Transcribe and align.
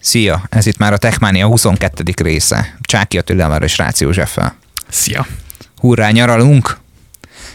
Szia! 0.00 0.42
Ez 0.50 0.66
itt 0.66 0.76
már 0.78 0.92
a 0.92 0.96
Techmania 0.96 1.46
22. 1.46 2.02
része. 2.22 2.76
Csáki 2.80 3.18
Attilával 3.18 3.62
és 3.62 3.78
Rácz 3.78 4.00
Józseffel. 4.00 4.54
Szia! 4.88 5.26
Hurrá, 5.76 6.10
nyaralunk! 6.10 6.78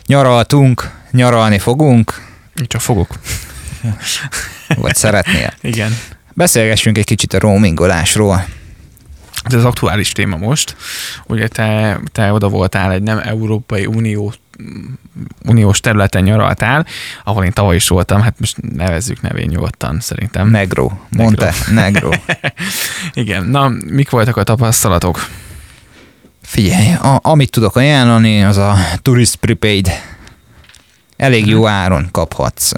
Nyaraltunk, 0.05 0.91
nyaralni 1.11 1.59
fogunk. 1.59 2.27
Csak 2.67 2.81
fogok. 2.81 3.19
Vagy 4.67 4.95
szeretnél. 4.95 5.53
Igen. 5.61 5.97
Beszélgessünk 6.33 6.97
egy 6.97 7.05
kicsit 7.05 7.33
a 7.33 7.39
roamingolásról. 7.39 8.45
Ez 9.43 9.53
az 9.53 9.65
aktuális 9.65 10.11
téma 10.11 10.37
most. 10.37 10.75
Ugye 11.27 11.47
te, 11.47 11.99
te 12.11 12.31
oda 12.31 12.49
voltál 12.49 12.91
egy 12.91 13.03
nem 13.03 13.17
Európai 13.17 13.85
Unió 13.85 14.33
uniós 15.45 15.79
területen 15.79 16.23
nyaraltál, 16.23 16.85
ahol 17.23 17.43
én 17.43 17.51
tavaly 17.51 17.75
is 17.75 17.87
voltam, 17.87 18.21
hát 18.21 18.39
most 18.39 18.57
nevezzük 18.61 19.21
nevén 19.21 19.47
nyugodtan 19.47 19.99
szerintem. 19.99 20.49
Negro, 20.49 20.91
mondta, 21.09 21.51
Negro. 21.71 22.09
Igen, 23.13 23.45
na, 23.45 23.69
mik 23.85 24.09
voltak 24.09 24.37
a 24.37 24.43
tapasztalatok? 24.43 25.27
Figyelj, 26.41 26.93
a, 26.93 27.19
amit 27.21 27.51
tudok 27.51 27.75
ajánlani, 27.75 28.43
az 28.43 28.57
a 28.57 28.77
Tourist 29.01 29.35
Prepaid. 29.35 29.91
Elég 31.17 31.47
jó 31.47 31.67
áron 31.67 32.07
kaphatsz. 32.11 32.71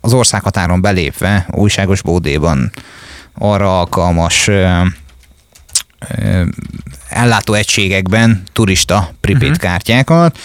Az 0.00 0.12
országhatáron 0.12 0.80
belépve, 0.80 1.46
újságos 1.50 2.02
bódéban 2.02 2.70
arra 3.34 3.78
alkalmas 3.78 4.50
ellátó 7.08 7.54
egységekben 7.54 8.42
turista 8.52 9.10
prepaid 9.20 9.50
uh-huh. 9.50 9.62
kártyákat. 9.62 10.38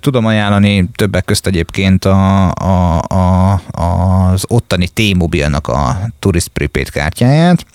Tudom 0.00 0.26
ajánlani 0.26 0.88
többek 0.94 1.24
közt 1.24 1.46
egyébként 1.46 2.04
a, 2.04 2.50
a, 2.50 3.02
a, 3.02 3.52
az 3.70 4.44
ottani 4.46 4.88
T-Mobilnak 4.88 5.68
a 5.68 5.98
turist 6.18 6.48
prepaid 6.48 6.90
kártyáját. 6.90 7.66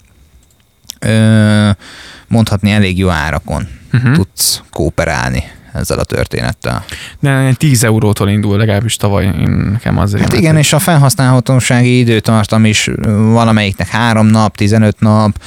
Mondhatni 2.28 2.72
elég 2.72 2.98
jó 2.98 3.10
árakon 3.10 3.68
uh-huh. 3.94 4.16
tudsz 4.16 4.62
kooperálni 4.70 5.44
ezzel 5.74 6.00
a 6.00 6.04
történettel. 6.04 6.84
De 7.20 7.54
10 7.54 7.84
eurótól 7.84 8.30
indul, 8.30 8.58
legalábbis 8.58 8.96
tavaly 8.96 9.26
én 9.26 9.70
nekem 9.72 9.98
azért. 9.98 10.24
Hát 10.24 10.34
igen, 10.34 10.58
és 10.58 10.74
a 10.74 10.80
felhasználhatósági 10.80 12.00
időtartam 12.00 12.66
is 12.66 12.90
valamelyiknek 13.32 13.88
3 13.88 14.26
nap, 14.26 14.58
15 14.58 15.00
nap, 15.00 15.42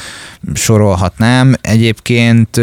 sorolhatnám. 0.54 1.54
Egyébként, 1.60 2.60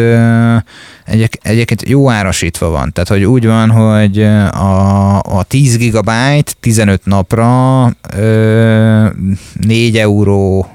egyek, 1.06 1.38
egyébként 1.42 1.90
jó 1.90 2.10
árasítva 2.10 2.70
van. 2.70 2.92
Tehát, 2.94 3.10
hogy 3.10 3.24
úgy 3.24 3.46
van, 3.46 3.70
hogy 3.70 4.24
a, 4.24 5.20
a 5.20 5.44
10 5.44 5.78
gigabyte 5.78 6.52
15 6.60 7.06
napra 7.06 7.86
4 9.54 9.98
euró, 9.98 10.68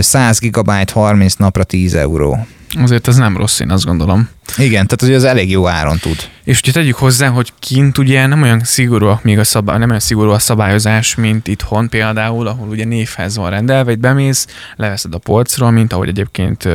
100 0.00 0.38
gigabyte 0.38 0.92
30 0.92 1.34
napra 1.34 1.64
10 1.64 1.94
euró. 1.94 2.46
Azért 2.78 3.08
ez 3.08 3.16
nem 3.16 3.36
rossz, 3.36 3.60
én 3.60 3.70
azt 3.70 3.84
gondolom. 3.84 4.28
Igen, 4.56 4.86
tehát 4.86 5.00
hogy 5.00 5.14
az 5.14 5.24
elég 5.24 5.50
jó 5.50 5.68
áron 5.68 5.98
tud. 5.98 6.30
És 6.44 6.58
ugye 6.58 6.72
tegyük 6.72 6.94
hozzá, 6.94 7.28
hogy 7.28 7.52
kint 7.58 7.98
ugye 7.98 8.26
nem 8.26 8.42
olyan 8.42 8.64
szigorú, 8.64 9.18
még 9.22 9.38
a 9.38 9.44
szabály, 9.44 9.78
nem 9.78 9.88
olyan 9.88 10.00
szigorú 10.00 10.30
a 10.30 10.38
szabályozás, 10.38 11.14
mint 11.14 11.48
itthon 11.48 11.88
például, 11.88 12.46
ahol 12.46 12.68
ugye 12.68 12.84
névhez 12.84 13.36
van 13.36 13.50
rendelve, 13.50 13.90
egy 13.90 13.98
bemész, 13.98 14.46
leveszed 14.76 15.14
a 15.14 15.18
polcról, 15.18 15.70
mint 15.70 15.92
ahogy 15.92 16.08
egyébként 16.08 16.68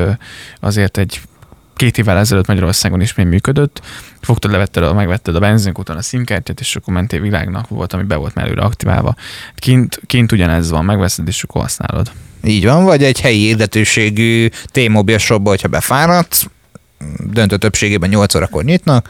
azért 0.60 0.98
egy 0.98 1.22
két 1.76 1.98
évvel 1.98 2.18
ezelőtt 2.18 2.48
Magyarországon 2.48 3.02
is 3.02 3.14
még 3.14 3.26
működött, 3.26 3.82
fogtad, 4.22 4.52
levetted, 4.52 4.96
megvetted 4.96 5.36
a 5.36 5.40
benzinkúton 5.40 5.98
a 5.98 6.02
színkártyát, 6.02 6.60
és 6.60 6.76
akkor 6.76 6.94
mentél 6.94 7.22
világnak, 7.22 7.70
volt, 7.70 7.94
ami 7.94 8.04
be 8.04 8.16
volt 8.16 8.36
már 8.36 8.46
előre 8.46 8.62
aktiválva. 8.62 9.16
Kint, 9.56 10.00
kint 10.06 10.32
ugyanez 10.32 10.70
van, 10.70 10.86
megveszed, 10.86 11.28
és 11.28 11.44
akkor 11.44 11.62
használod. 11.62 12.12
Így 12.44 12.66
van, 12.66 12.84
vagy 12.84 13.04
egy 13.04 13.20
helyi 13.20 13.42
érdetőségű 13.42 14.48
T-Mobile 14.66 15.18
shopba, 15.18 15.50
hogyha 15.50 15.68
befáradsz, 15.68 16.46
döntő 17.20 17.58
többségében 17.58 18.10
8 18.10 18.36
órakor 18.36 18.64
nyitnak, 18.64 19.10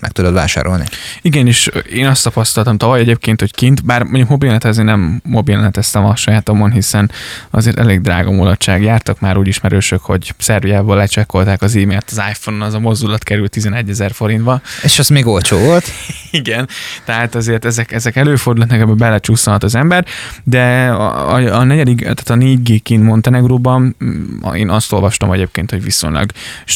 meg 0.00 0.10
tudod 0.10 0.32
vásárolni. 0.32 0.84
Igen, 1.22 1.46
és 1.46 1.70
én 1.92 2.06
azt 2.06 2.22
tapasztaltam 2.22 2.76
tavaly 2.76 3.00
egyébként, 3.00 3.40
hogy 3.40 3.54
kint, 3.54 3.84
bár 3.84 4.02
mondjuk 4.02 4.28
mobilnetezni 4.28 4.82
nem 4.82 5.20
mobilneteztem 5.24 6.04
a 6.04 6.16
sajátomon, 6.16 6.70
hiszen 6.70 7.10
azért 7.50 7.78
elég 7.78 8.00
drága 8.00 8.30
mulatság. 8.30 8.82
Jártak 8.82 9.20
már 9.20 9.36
úgy 9.36 9.46
ismerősök, 9.46 10.00
hogy 10.00 10.34
Szerbiából 10.38 10.96
lecsekkolták 10.96 11.62
az 11.62 11.76
e-mailt 11.76 12.10
az 12.10 12.22
iPhone-on, 12.30 12.62
az 12.62 12.74
a 12.74 12.78
mozdulat 12.78 13.22
került 13.22 13.50
11 13.50 13.88
ezer 13.88 14.12
forintba. 14.12 14.60
És 14.82 14.98
az 14.98 15.08
még 15.08 15.26
olcsó 15.26 15.58
volt. 15.58 15.84
Igen, 16.30 16.68
tehát 17.04 17.34
azért 17.34 17.64
ezek, 17.64 17.92
ezek 17.92 18.16
előfordulnak, 18.16 18.80
ebbe 18.80 18.92
belecsúszhat 18.92 19.62
az 19.62 19.74
ember, 19.74 20.06
de 20.44 20.88
a, 20.88 21.34
a, 21.34 21.58
a 21.58 21.64
negyedik, 21.64 22.00
tehát 22.00 22.30
a 22.30 22.34
4G 22.34 22.80
kint 22.82 23.02
Montenegróban 23.02 23.96
mm, 24.04 24.54
én 24.54 24.70
azt 24.70 24.92
olvastam 24.92 25.32
egyébként, 25.32 25.70
hogy 25.70 25.82
viszonylag 25.82 26.30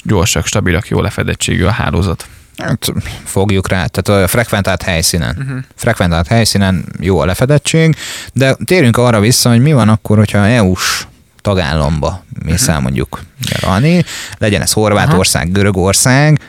gyorsak, 0.04 0.46
stabilak, 0.46 0.88
jó 0.88 1.00
lefedettségű 1.00 1.64
a 1.64 1.70
hálózat. 1.70 2.26
Hát 2.56 2.92
fogjuk 3.24 3.68
rá, 3.68 3.86
tehát 3.86 4.22
a 4.24 4.28
frekventált 4.28 4.82
helyszínen. 4.82 5.36
Uh-huh. 5.38 5.58
Frekventált 5.74 6.26
helyszínen 6.26 6.84
jó 7.00 7.18
a 7.18 7.24
lefedettség, 7.24 7.96
de 8.32 8.56
térjünk 8.64 8.96
arra 8.96 9.20
vissza, 9.20 9.48
hogy 9.48 9.60
mi 9.60 9.72
van 9.72 9.88
akkor, 9.88 10.16
hogyha 10.16 10.46
EU-s 10.46 11.06
tagállamba 11.40 12.24
mész 12.44 12.68
el 12.68 12.80
mondjuk 12.80 13.22
nyaralni, 13.50 14.04
legyen 14.38 14.62
ez 14.62 14.72
Horvátország, 14.72 15.42
uh-huh. 15.42 15.56
Görögország, 15.56 16.40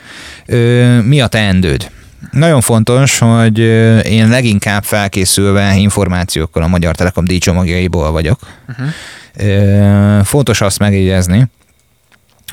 mi 1.04 1.22
a 1.22 1.28
teendőd? 1.28 1.92
Nagyon 2.32 2.62
fontos, 2.62 3.18
hogy 3.18 3.60
én 4.08 4.30
leginkább 4.30 4.84
felkészülve 4.84 5.76
információkkal 5.76 6.64
a 6.64 6.68
Magyar 6.68 6.96
Telekom 6.96 7.26
díjcsomagjaiból 7.26 8.12
vagyok. 8.12 8.40
Uh-huh. 8.68 10.24
Fontos 10.24 10.62
azt 10.62 10.80
megjegyezni, 10.80 11.48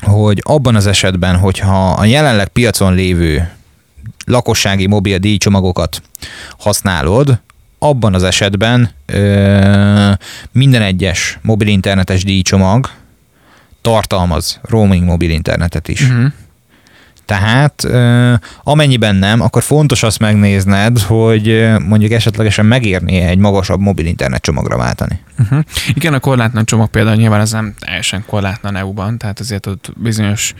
hogy 0.01 0.41
abban 0.43 0.75
az 0.75 0.87
esetben, 0.87 1.37
hogyha 1.37 1.91
a 1.91 2.05
jelenleg 2.05 2.47
piacon 2.47 2.93
lévő 2.93 3.51
lakossági 4.25 4.87
mobil 4.87 5.17
díjcsomagokat 5.17 6.01
használod, 6.57 7.39
abban 7.79 8.13
az 8.13 8.23
esetben 8.23 8.89
ö, 9.05 10.11
minden 10.51 10.81
egyes 10.81 11.39
mobil 11.41 11.67
internetes 11.67 12.23
díjcsomag 12.23 12.89
tartalmaz 13.81 14.59
roaming 14.61 15.03
mobil 15.03 15.29
internetet 15.29 15.87
is. 15.87 16.01
Uh-huh. 16.01 16.31
Tehát 17.31 17.87
amennyiben 18.63 19.15
nem, 19.15 19.41
akkor 19.41 19.63
fontos 19.63 20.03
azt 20.03 20.19
megnézned, 20.19 20.99
hogy 20.99 21.67
mondjuk 21.87 22.11
esetlegesen 22.11 22.65
megérni 22.65 23.15
egy 23.15 23.37
magasabb 23.37 23.79
mobil 23.79 24.05
internet 24.05 24.41
csomagra 24.41 24.77
váltani. 24.77 25.19
Uh-huh. 25.39 25.59
Igen, 25.93 26.13
a 26.13 26.19
korlátlan 26.19 26.65
csomag 26.65 26.89
például 26.89 27.15
nyilván 27.15 27.39
az 27.39 27.51
nem 27.51 27.73
teljesen 27.79 28.23
korlátlan 28.27 28.75
EU-ban, 28.75 29.17
tehát 29.17 29.39
azért 29.39 29.65
ott 29.65 29.93
bizonyos 29.95 30.53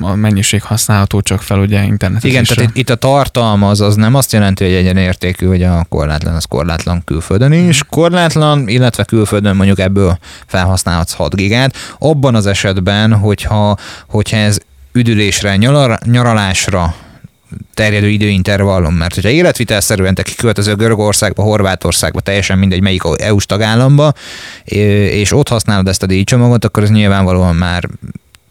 a 0.00 0.14
mennyiség 0.14 0.62
használható 0.62 1.20
csak 1.20 1.42
fel 1.42 1.58
ugye 1.58 1.82
internet. 1.82 2.24
Igen, 2.24 2.44
tehát 2.44 2.70
itt, 2.70 2.76
itt 2.76 2.90
a 2.90 2.94
tartalmaz 2.94 3.80
az 3.80 3.94
nem 3.94 4.14
azt 4.14 4.32
jelenti, 4.32 4.64
hogy 4.64 4.72
egyenértékű, 4.72 5.46
hogy 5.46 5.62
a 5.62 5.84
korlátlan 5.88 6.34
az 6.34 6.44
korlátlan 6.44 7.04
külföldön 7.04 7.52
is. 7.52 7.82
Korlátlan, 7.88 8.68
illetve 8.68 9.04
külföldön 9.04 9.56
mondjuk 9.56 9.78
ebből 9.78 10.18
felhasználhatsz 10.46 11.12
6 11.12 11.34
gigát. 11.34 11.76
Abban 11.98 12.34
az 12.34 12.46
esetben, 12.46 13.12
hogyha, 13.12 13.76
hogyha 14.06 14.36
ez 14.36 14.58
üdülésre, 14.98 15.56
nyalar, 15.56 15.98
nyaralásra 16.04 16.94
terjedő 17.74 18.08
időintervallum, 18.08 18.94
mert 18.94 19.14
hogyha 19.14 19.30
életvitelszerűen 19.30 20.14
te 20.14 20.22
kiköltözöl 20.22 20.74
Görögországba, 20.74 21.42
Horvátországba, 21.42 22.20
teljesen 22.20 22.58
mindegy 22.58 22.80
melyik 22.80 23.02
EU-s 23.16 23.46
tagállamba, 23.46 24.12
és 24.64 25.32
ott 25.32 25.48
használod 25.48 25.88
ezt 25.88 26.02
a 26.02 26.06
díjcsomagot, 26.06 26.64
akkor 26.64 26.82
ez 26.82 26.90
nyilvánvalóan 26.90 27.56
már 27.56 27.88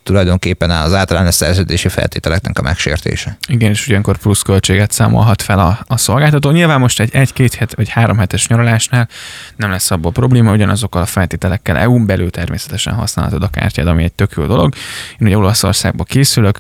tulajdonképpen 0.08 0.70
az 0.70 0.94
általános 0.94 1.36
szerződési 1.36 1.88
feltételeknek 1.88 2.60
a 2.60 2.62
megsértése. 2.62 3.38
Igen, 3.48 3.72
és 3.72 3.88
ugyankor 3.88 4.18
plusz 4.18 4.42
költséget 4.42 4.92
számolhat 4.92 5.42
fel 5.42 5.60
a, 5.60 5.80
a 5.88 5.98
szolgáltató. 5.98 6.52
Nyilván 6.52 6.80
most 6.80 7.00
egy 7.00 7.10
egy-két 7.14 7.54
het 7.54 7.76
vagy 7.76 7.90
három 7.90 8.18
hetes 8.18 8.48
nyaralásnál 8.48 9.08
nem 9.56 9.70
lesz 9.70 9.92
abból 9.92 10.12
probléma, 10.12 10.52
ugyanazokkal 10.52 11.02
a 11.02 11.06
feltételekkel 11.06 11.78
EU-n 11.78 12.06
belül 12.06 12.30
természetesen 12.30 12.94
használhatod 12.94 13.44
a 13.44 13.48
kártyád, 13.48 13.88
ami 13.88 14.04
egy 14.04 14.14
tök 14.14 14.32
jó 14.36 14.46
dolog. 14.46 14.74
Én 15.20 15.28
ugye 15.28 15.38
Olaszországba 15.38 16.04
készülök, 16.04 16.60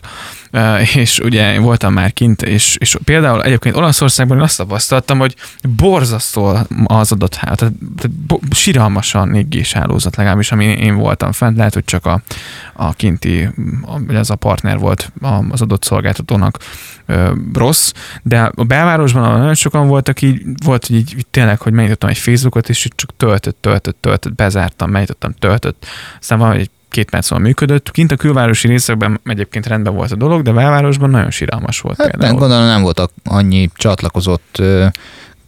és 0.93 1.19
ugye 1.19 1.53
én 1.53 1.61
voltam 1.61 1.93
már 1.93 2.13
kint, 2.13 2.41
és, 2.41 2.75
és 2.79 2.97
például 3.03 3.43
egyébként 3.43 3.75
Olaszországban 3.75 4.37
én 4.37 4.43
azt 4.43 4.57
tapasztaltam, 4.57 5.19
hogy 5.19 5.35
borzasztó 5.77 6.57
az 6.85 7.11
adott 7.11 7.35
hálózat, 7.35 7.57
tehát, 7.57 7.73
tehát 7.95 8.41
siralmasan 8.51 9.27
néggés 9.27 9.73
hálózat 9.73 10.15
legalábbis, 10.15 10.51
ami 10.51 10.65
én 10.65 10.95
voltam 10.95 11.31
fent, 11.31 11.57
lehet, 11.57 11.73
hogy 11.73 11.85
csak 11.85 12.05
a, 12.05 12.21
a 12.73 12.93
kinti, 12.93 13.49
ez 14.09 14.29
a 14.29 14.35
partner 14.35 14.79
volt 14.79 15.11
az 15.49 15.61
adott 15.61 15.83
szolgáltatónak 15.83 16.57
rossz, 17.53 17.91
de 18.23 18.51
a 18.55 18.63
belvárosban 18.63 19.37
nagyon 19.37 19.53
sokan 19.53 19.87
voltak 19.87 20.21
így, 20.21 20.41
volt 20.65 20.85
hogy 20.85 20.95
így, 20.95 21.13
így 21.17 21.27
tényleg, 21.27 21.61
hogy 21.61 21.73
megnyitottam 21.73 22.09
egy 22.09 22.17
Facebookot, 22.17 22.69
és 22.69 22.87
csak 22.95 23.17
töltött, 23.17 23.57
töltött, 23.61 23.97
töltött, 24.01 24.35
bezártam, 24.35 24.89
megnyitottam, 24.89 25.33
töltött, 25.39 25.85
aztán 26.19 26.39
van 26.39 26.51
egy 26.51 26.69
két 26.89 27.09
perc 27.09 27.29
van 27.29 27.41
működött. 27.41 27.91
Kint 27.91 28.11
a 28.11 28.15
külvárosi 28.15 28.67
részekben 28.67 29.19
egyébként 29.25 29.67
rendben 29.67 29.95
volt 29.95 30.11
a 30.11 30.15
dolog, 30.15 30.41
de 30.41 30.51
belvárosban 30.51 31.09
nagyon 31.09 31.31
síralmas 31.31 31.79
volt 31.79 31.97
hát 31.97 32.09
például. 32.09 32.31
Nem, 32.31 32.39
gondolom 32.39 32.65
nem 32.65 32.81
voltak 32.81 33.11
annyi 33.23 33.69
csatlakozott 33.75 34.61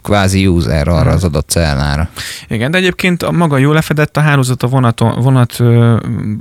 kvázi 0.09 0.47
user 0.47 0.87
arra 0.87 1.11
az 1.11 1.23
adott 1.23 1.49
cellára. 1.49 2.09
Igen, 2.47 2.71
de 2.71 2.77
egyébként 2.77 3.23
a 3.23 3.31
maga 3.31 3.57
jól 3.57 3.73
lefedett 3.73 4.17
a 4.17 4.21
hálózat, 4.21 4.63
a 4.63 4.67
vonat, 4.67 4.99
vonat 4.99 5.59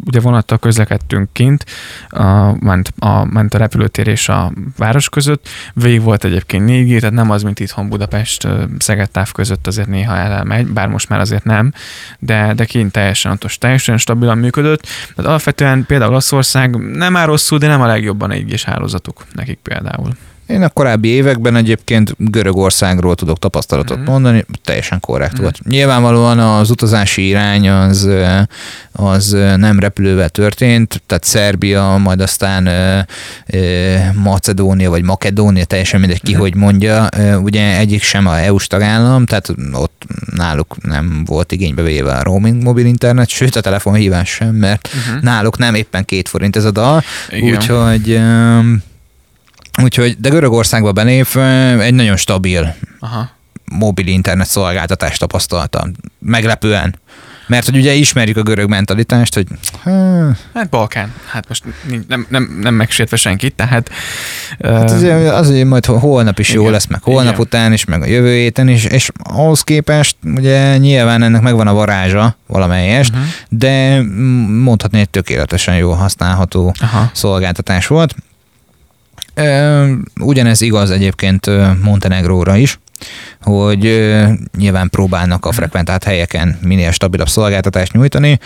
ugye 0.04 0.20
vonattal 0.20 0.58
közlekedtünk 0.58 1.28
kint, 1.32 1.64
a, 2.08 2.64
ment, 2.64 2.92
a, 2.98 3.24
ment 3.24 3.54
a 3.54 3.58
repülőtér 3.58 4.06
és 4.06 4.28
a 4.28 4.52
város 4.76 5.08
között. 5.08 5.48
Végig 5.74 6.02
volt 6.02 6.24
egyébként 6.24 6.70
4G, 6.70 6.98
tehát 6.98 7.14
nem 7.14 7.30
az, 7.30 7.42
mint 7.42 7.60
itthon 7.60 7.88
Budapest 7.88 8.48
Szeged 8.78 9.10
táv 9.10 9.32
között 9.32 9.66
azért 9.66 9.88
néha 9.88 10.16
elmegy, 10.16 10.66
bár 10.66 10.88
most 10.88 11.08
már 11.08 11.20
azért 11.20 11.44
nem, 11.44 11.72
de, 12.18 12.52
de 12.54 12.64
kint 12.64 12.92
teljesen 12.92 13.32
ott 13.32 13.56
teljesen 13.58 13.98
stabilan 13.98 14.38
működött. 14.38 14.82
Tehát 15.14 15.30
alapvetően 15.30 15.84
például 15.86 16.10
Olaszország 16.10 16.76
nem 16.76 17.16
áll 17.16 17.26
rosszul, 17.26 17.58
de 17.58 17.66
nem 17.66 17.80
a 17.80 17.86
legjobban 17.86 18.30
egy 18.30 18.62
hálózatuk 18.66 19.24
nekik 19.34 19.58
például. 19.62 20.12
Én 20.48 20.62
a 20.62 20.68
korábbi 20.68 21.08
években 21.08 21.56
egyébként 21.56 22.14
Görögországról 22.18 23.14
tudok 23.14 23.38
tapasztalatot 23.38 23.98
mm. 23.98 24.04
mondani, 24.04 24.44
teljesen 24.64 25.00
korrekt 25.00 25.38
mm. 25.38 25.42
volt. 25.42 25.58
Nyilvánvalóan 25.64 26.38
az 26.38 26.70
utazási 26.70 27.26
irány 27.26 27.70
az, 27.70 28.08
az 28.92 29.36
nem 29.56 29.78
repülővel 29.78 30.28
történt, 30.28 31.02
tehát 31.06 31.24
Szerbia, 31.24 31.96
majd 31.96 32.20
aztán 32.20 32.68
Macedónia 34.14 34.90
vagy 34.90 35.02
Makedónia, 35.02 35.64
teljesen 35.64 36.00
mindegy 36.00 36.22
ki, 36.22 36.34
mm. 36.34 36.38
hogy 36.38 36.54
mondja. 36.54 37.08
Ugye 37.42 37.76
egyik 37.78 38.02
sem 38.02 38.26
a 38.26 38.38
EU-s 38.38 38.66
tagállam, 38.66 39.26
tehát 39.26 39.48
ott 39.72 40.04
náluk 40.36 40.76
nem 40.82 41.22
volt 41.26 41.52
igénybe 41.52 41.82
véve 41.82 42.12
a 42.12 42.22
roaming 42.22 42.62
mobil 42.62 42.86
internet, 42.86 43.28
sőt 43.28 43.56
a 43.56 43.60
telefonhívás 43.60 44.28
sem, 44.28 44.54
mert 44.54 44.88
uh-huh. 44.88 45.22
náluk 45.22 45.58
nem 45.58 45.74
éppen 45.74 46.04
két 46.04 46.28
forint 46.28 46.56
ez 46.56 46.64
a 46.64 46.70
dal, 46.70 47.02
úgyhogy 47.40 48.20
Úgyhogy, 49.82 50.16
de 50.18 50.28
Görögországba 50.28 50.92
belép 50.92 51.36
egy 51.80 51.94
nagyon 51.94 52.16
stabil 52.16 52.74
Aha. 53.00 53.30
mobil 53.64 54.06
internet 54.06 54.46
szolgáltatást 54.46 55.18
tapasztaltam. 55.18 55.92
Meglepően. 56.18 56.94
Mert 57.48 57.64
hogy 57.64 57.76
ugye 57.76 57.92
ismerjük 57.92 58.36
a 58.36 58.42
görög 58.42 58.68
mentalitást, 58.68 59.34
hogy... 59.34 59.46
Hát 60.54 60.68
Balkán. 60.70 61.12
Hát 61.30 61.48
most 61.48 61.64
nem, 62.08 62.26
nem, 62.28 62.58
nem 62.60 62.74
megsértve 62.74 63.16
senkit, 63.16 63.54
tehát... 63.54 63.90
Hát 64.62 64.90
az, 64.90 65.02
az, 65.32 65.50
hogy 65.50 65.64
majd 65.64 65.84
holnap 65.84 66.38
is 66.38 66.48
igen, 66.48 66.62
jó 66.62 66.70
lesz, 66.70 66.86
meg 66.86 67.02
holnap 67.02 67.32
igen. 67.32 67.40
után 67.40 67.72
is, 67.72 67.84
meg 67.84 68.02
a 68.02 68.06
jövő 68.06 68.34
héten 68.34 68.68
is, 68.68 68.84
és 68.84 69.10
ahhoz 69.22 69.62
képest 69.62 70.16
ugye 70.22 70.76
nyilván 70.76 71.22
ennek 71.22 71.42
megvan 71.42 71.66
a 71.66 71.72
varázsa 71.72 72.36
valamelyest, 72.46 73.14
uh-huh. 73.14 73.26
de 73.48 74.02
mondhatni 74.62 75.00
egy 75.00 75.10
tökéletesen 75.10 75.76
jól 75.76 75.94
használható 75.94 76.74
Aha. 76.80 77.10
szolgáltatás 77.12 77.86
volt. 77.86 78.14
Ugyanez 80.20 80.60
igaz 80.60 80.90
egyébként 80.90 81.50
Montenegróra 81.82 82.56
is, 82.56 82.78
hogy 83.42 83.82
nyilván 84.56 84.90
próbálnak 84.90 85.46
a 85.46 85.52
frekventált 85.52 86.04
helyeken 86.04 86.58
minél 86.62 86.90
stabilabb 86.90 87.28
szolgáltatást 87.28 87.92
nyújtani, 87.92 88.38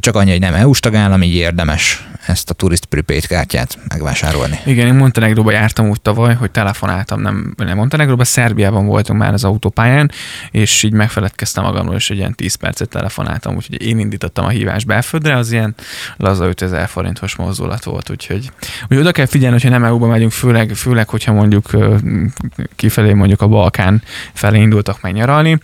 csak 0.00 0.16
annyi, 0.16 0.30
hogy 0.30 0.40
nem 0.40 0.54
EU-s 0.54 0.80
tagállam, 0.80 1.22
így 1.22 1.34
érdemes 1.34 2.08
ezt 2.26 2.50
a 2.50 2.54
Tourist 2.54 2.84
Prepaid 2.84 3.26
kártyát 3.26 3.78
megvásárolni. 3.88 4.58
Igen, 4.64 4.86
én 4.86 4.94
Montenegróba 4.94 5.50
jártam 5.50 5.88
úgy 5.88 6.00
tavaly, 6.00 6.34
hogy 6.34 6.50
telefonáltam, 6.50 7.20
nem, 7.20 7.54
nem 7.56 7.76
Montenegróba, 7.76 8.24
Szerbiában 8.24 8.86
voltunk 8.86 9.18
már 9.18 9.32
az 9.32 9.44
autópályán, 9.44 10.10
és 10.50 10.82
így 10.82 10.92
megfeledkeztem 10.92 11.64
magamról, 11.64 11.94
és 11.94 12.10
egy 12.10 12.16
ilyen 12.16 12.34
10 12.34 12.54
percet 12.54 12.88
telefonáltam, 12.88 13.56
úgyhogy 13.56 13.82
én 13.82 13.98
indítottam 13.98 14.44
a 14.44 14.48
hívást 14.48 14.86
belföldre, 14.86 15.36
az 15.36 15.52
ilyen 15.52 15.74
laza 16.16 16.46
5000 16.46 16.88
forintos 16.88 17.36
mozdulat 17.36 17.84
volt, 17.84 18.10
úgyhogy, 18.10 18.50
úgyhogy 18.82 18.98
oda 18.98 19.12
kell 19.12 19.26
figyelni, 19.26 19.52
hogyha 19.54 19.70
nem 19.70 19.84
EU-ba 19.84 20.06
megyünk, 20.06 20.32
főleg, 20.32 20.70
főleg, 20.74 21.08
hogyha 21.08 21.32
mondjuk 21.32 21.70
kifelé 22.76 23.12
mondjuk 23.12 23.40
a 23.40 23.48
Balkán 23.64 24.02
felé 24.32 24.60
indultak 24.60 25.00
meg 25.00 25.12
nyaralni, 25.12 25.58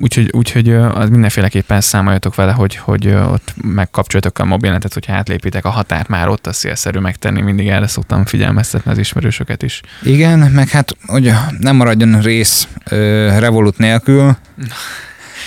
úgyhogy, 0.00 0.30
úgyhogy 0.32 0.72
az 0.72 1.08
mindenféleképpen 1.08 1.80
számoljatok 1.80 2.34
vele, 2.34 2.52
hogy, 2.52 2.76
hogy 2.76 3.08
ott 3.08 3.54
megkapcsoljatok 3.62 4.38
a 4.38 4.44
mobilnetet, 4.44 4.92
hogyha 4.92 5.12
átlépitek 5.12 5.64
a 5.64 5.70
határt, 5.70 6.08
már 6.08 6.28
ott 6.28 6.46
a 6.46 6.52
szélszerű 6.52 6.98
megtenni, 6.98 7.40
mindig 7.40 7.68
erre 7.68 7.86
szoktam 7.86 8.24
figyelmeztetni 8.24 8.90
az 8.90 8.98
ismerősöket 8.98 9.62
is. 9.62 9.80
Igen, 10.02 10.38
meg 10.38 10.68
hát, 10.68 10.96
hogy 11.06 11.32
nem 11.58 11.76
maradjon 11.76 12.20
rész 12.20 12.68
ö, 12.90 13.28
Revolut 13.38 13.78
nélkül, 13.78 14.36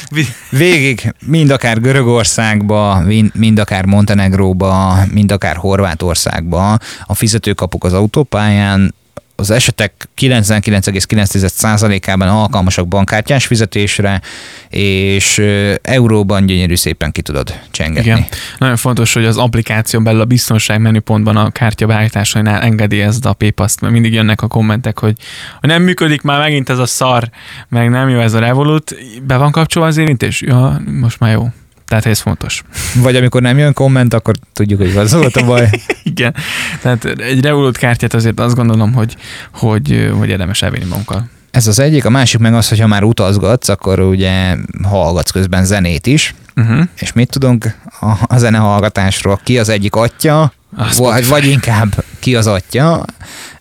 Végig, 0.50 1.13
mind 1.25 1.50
akár 1.50 1.81
Görögországba, 1.81 3.03
mind 3.33 3.59
akár 3.59 3.85
Montenegróba, 3.85 4.97
mind 5.11 5.31
akár 5.31 5.55
Horvátországba 5.55 6.79
a 7.05 7.13
fizetőkapuk 7.13 7.83
az 7.83 7.94
autópályán 7.94 8.94
az 9.35 9.51
esetek 9.51 10.09
99,9%-ában 10.18 12.27
alkalmasak 12.27 12.88
bankkártyás 12.88 13.45
fizetésre, 13.45 14.21
és 14.69 15.41
euróban 15.81 16.45
gyönyörű 16.45 16.75
szépen 16.75 17.12
ki 17.12 17.21
tudod 17.21 17.59
csengetni. 17.71 18.09
Igen. 18.09 18.25
Nagyon 18.57 18.75
fontos, 18.75 19.13
hogy 19.13 19.25
az 19.25 19.38
applikáción 19.38 20.03
belül 20.03 20.21
a 20.21 20.25
biztonság 20.25 20.81
menüpontban 20.81 21.38
a 21.38 21.51
kártya 21.51 21.85
beállításainál 21.85 22.62
engedélyezd 22.62 23.25
a 23.25 23.33
PayPass-t, 23.33 23.81
mert 23.81 23.94
mindig 23.94 24.13
jönnek 24.13 24.41
a 24.41 24.47
kommentek, 24.47 25.00
hogy, 25.00 25.18
hogy 25.59 25.69
nem 25.69 25.83
működik 25.83 26.21
már 26.21 26.39
megint 26.39 26.69
ez 26.69 26.79
a 26.79 26.86
szar, 26.86 27.29
meg 27.69 27.89
nem 27.89 28.09
jó 28.09 28.19
ez 28.19 28.33
a 28.33 28.39
Revolut, 28.39 28.95
be 29.24 29.38
van 29.38 29.51
kapcsolva 29.51 29.88
az 29.88 29.97
érintés? 29.97 30.41
Ja, 30.41 30.81
most 30.86 31.19
már 31.19 31.31
jó. 31.31 31.47
Tehát 31.88 32.06
ez 32.06 32.19
fontos. 32.19 32.63
Vagy 32.95 33.15
amikor 33.15 33.41
nem 33.41 33.57
jön 33.57 33.74
komment, 33.74 34.13
akkor 34.13 34.35
tudjuk, 34.53 34.80
hogy 34.80 34.95
az 34.95 35.13
volt 35.13 35.35
a 35.35 35.45
baj. 35.45 35.69
Igen. 36.03 36.35
Tehát 36.81 37.06
egy 37.06 37.41
Revolut 37.41 37.77
kártyát 37.77 38.13
azért 38.13 38.39
azt 38.39 38.56
gondolom, 38.56 38.94
hogy, 38.94 39.15
hogy, 39.53 40.12
hogy 40.18 40.30
érdemes 40.30 40.62
elvinni 40.62 40.85
magunkkal. 40.85 41.30
Ez 41.51 41.68
az 41.68 41.80
egyik, 41.80 42.06
a 42.06 42.09
másik 42.09 42.39
meg 42.39 42.53
az, 42.53 42.69
hogy 42.69 42.80
ha 42.80 42.88
már 42.88 43.03
utazgatsz, 43.03 43.69
akkor 43.69 44.00
ugye 44.00 44.56
hallgatsz 44.83 45.31
közben 45.31 45.65
zenét 45.65 46.07
is, 46.07 46.35
uh-huh. 46.56 46.88
és 46.95 47.13
mit 47.13 47.30
tudunk 47.30 47.75
a, 48.00 48.12
a 48.27 48.38
zenehallgatásról? 48.38 49.39
Ki 49.44 49.59
az 49.59 49.69
egyik 49.69 49.95
atya, 49.95 50.53
vagy, 50.97 51.27
vagy 51.27 51.45
inkább 51.45 52.03
ki 52.19 52.36
az 52.36 52.47
atya? 52.47 53.06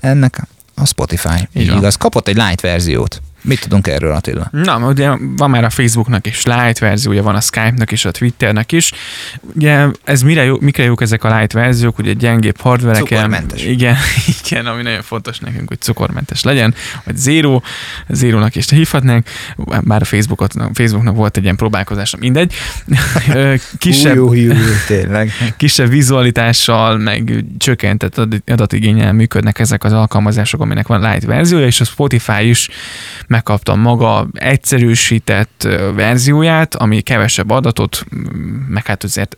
Ennek 0.01 0.47
a 0.75 0.87
Spotify. 0.87 1.49
Így 1.53 1.77
igaz. 1.77 1.97
Kapott 1.97 2.29
egy 2.29 2.37
light 2.37 2.61
verziót. 2.61 3.23
Mit 3.43 3.61
tudunk 3.61 3.87
erről, 3.87 4.13
Attila? 4.13 4.49
Na, 4.51 4.79
ugye 4.79 5.11
van 5.37 5.51
már 5.51 5.65
a 5.65 5.71
Facebooknak 5.71 6.27
is 6.27 6.43
light 6.45 6.79
verziója, 6.79 7.23
van 7.23 7.35
a 7.35 7.41
Skype-nak 7.41 7.91
is, 7.91 8.05
a 8.05 8.11
Twitternek 8.11 8.73
is. 8.73 8.93
Ugye 9.55 9.87
ez 10.05 10.23
mire, 10.23 10.45
jó, 10.45 10.57
mikre 10.61 10.83
jók 10.83 11.03
ezek 11.03 11.25
a 11.25 11.39
light 11.39 11.53
verziók, 11.53 11.99
ugye 11.99 12.13
gyengébb 12.13 12.61
hardvereken. 12.61 13.07
Cukormentes. 13.07 13.65
Igen, 13.65 13.97
igen, 14.45 14.67
ami 14.67 14.83
nagyon 14.83 15.03
fontos 15.03 15.39
nekünk, 15.39 15.69
hogy 15.69 15.81
cukormentes 15.81 16.43
legyen, 16.43 16.75
vagy 17.05 17.17
zero, 17.17 17.61
zérónak 18.09 18.57
is 18.57 18.71
hívhatnánk, 18.71 19.27
bár 19.81 20.03
a 20.03 20.05
Facebookot, 20.05 20.55
Facebooknak 20.73 21.17
volt 21.17 21.37
egy 21.37 21.43
ilyen 21.43 21.57
próbálkozása, 21.57 22.17
mindegy. 22.21 22.55
kisebb, 23.79 24.17
új, 24.17 24.49
új, 24.49 24.55
új, 24.55 24.77
tényleg. 24.87 25.33
kisebb 25.57 25.89
vizualitással, 25.89 26.99
meg 26.99 27.45
csökkentett 27.59 28.21
adatigényel 28.47 29.13
működnek 29.13 29.59
ezek 29.59 29.85
az 29.85 29.93
alkalmazások, 29.93 30.61
aminek 30.61 30.87
van 30.87 31.01
light 31.01 31.25
verziója, 31.25 31.67
és 31.67 31.81
a 31.81 31.85
Spotify 31.85 32.49
is 32.49 32.69
megkaptam 33.33 33.81
maga 33.81 34.29
egyszerűsített 34.33 35.69
verzióját, 35.95 36.75
ami 36.75 37.01
kevesebb 37.01 37.51
adatot, 37.51 38.05
meg 38.69 38.87
hát 38.87 39.05
azért 39.05 39.37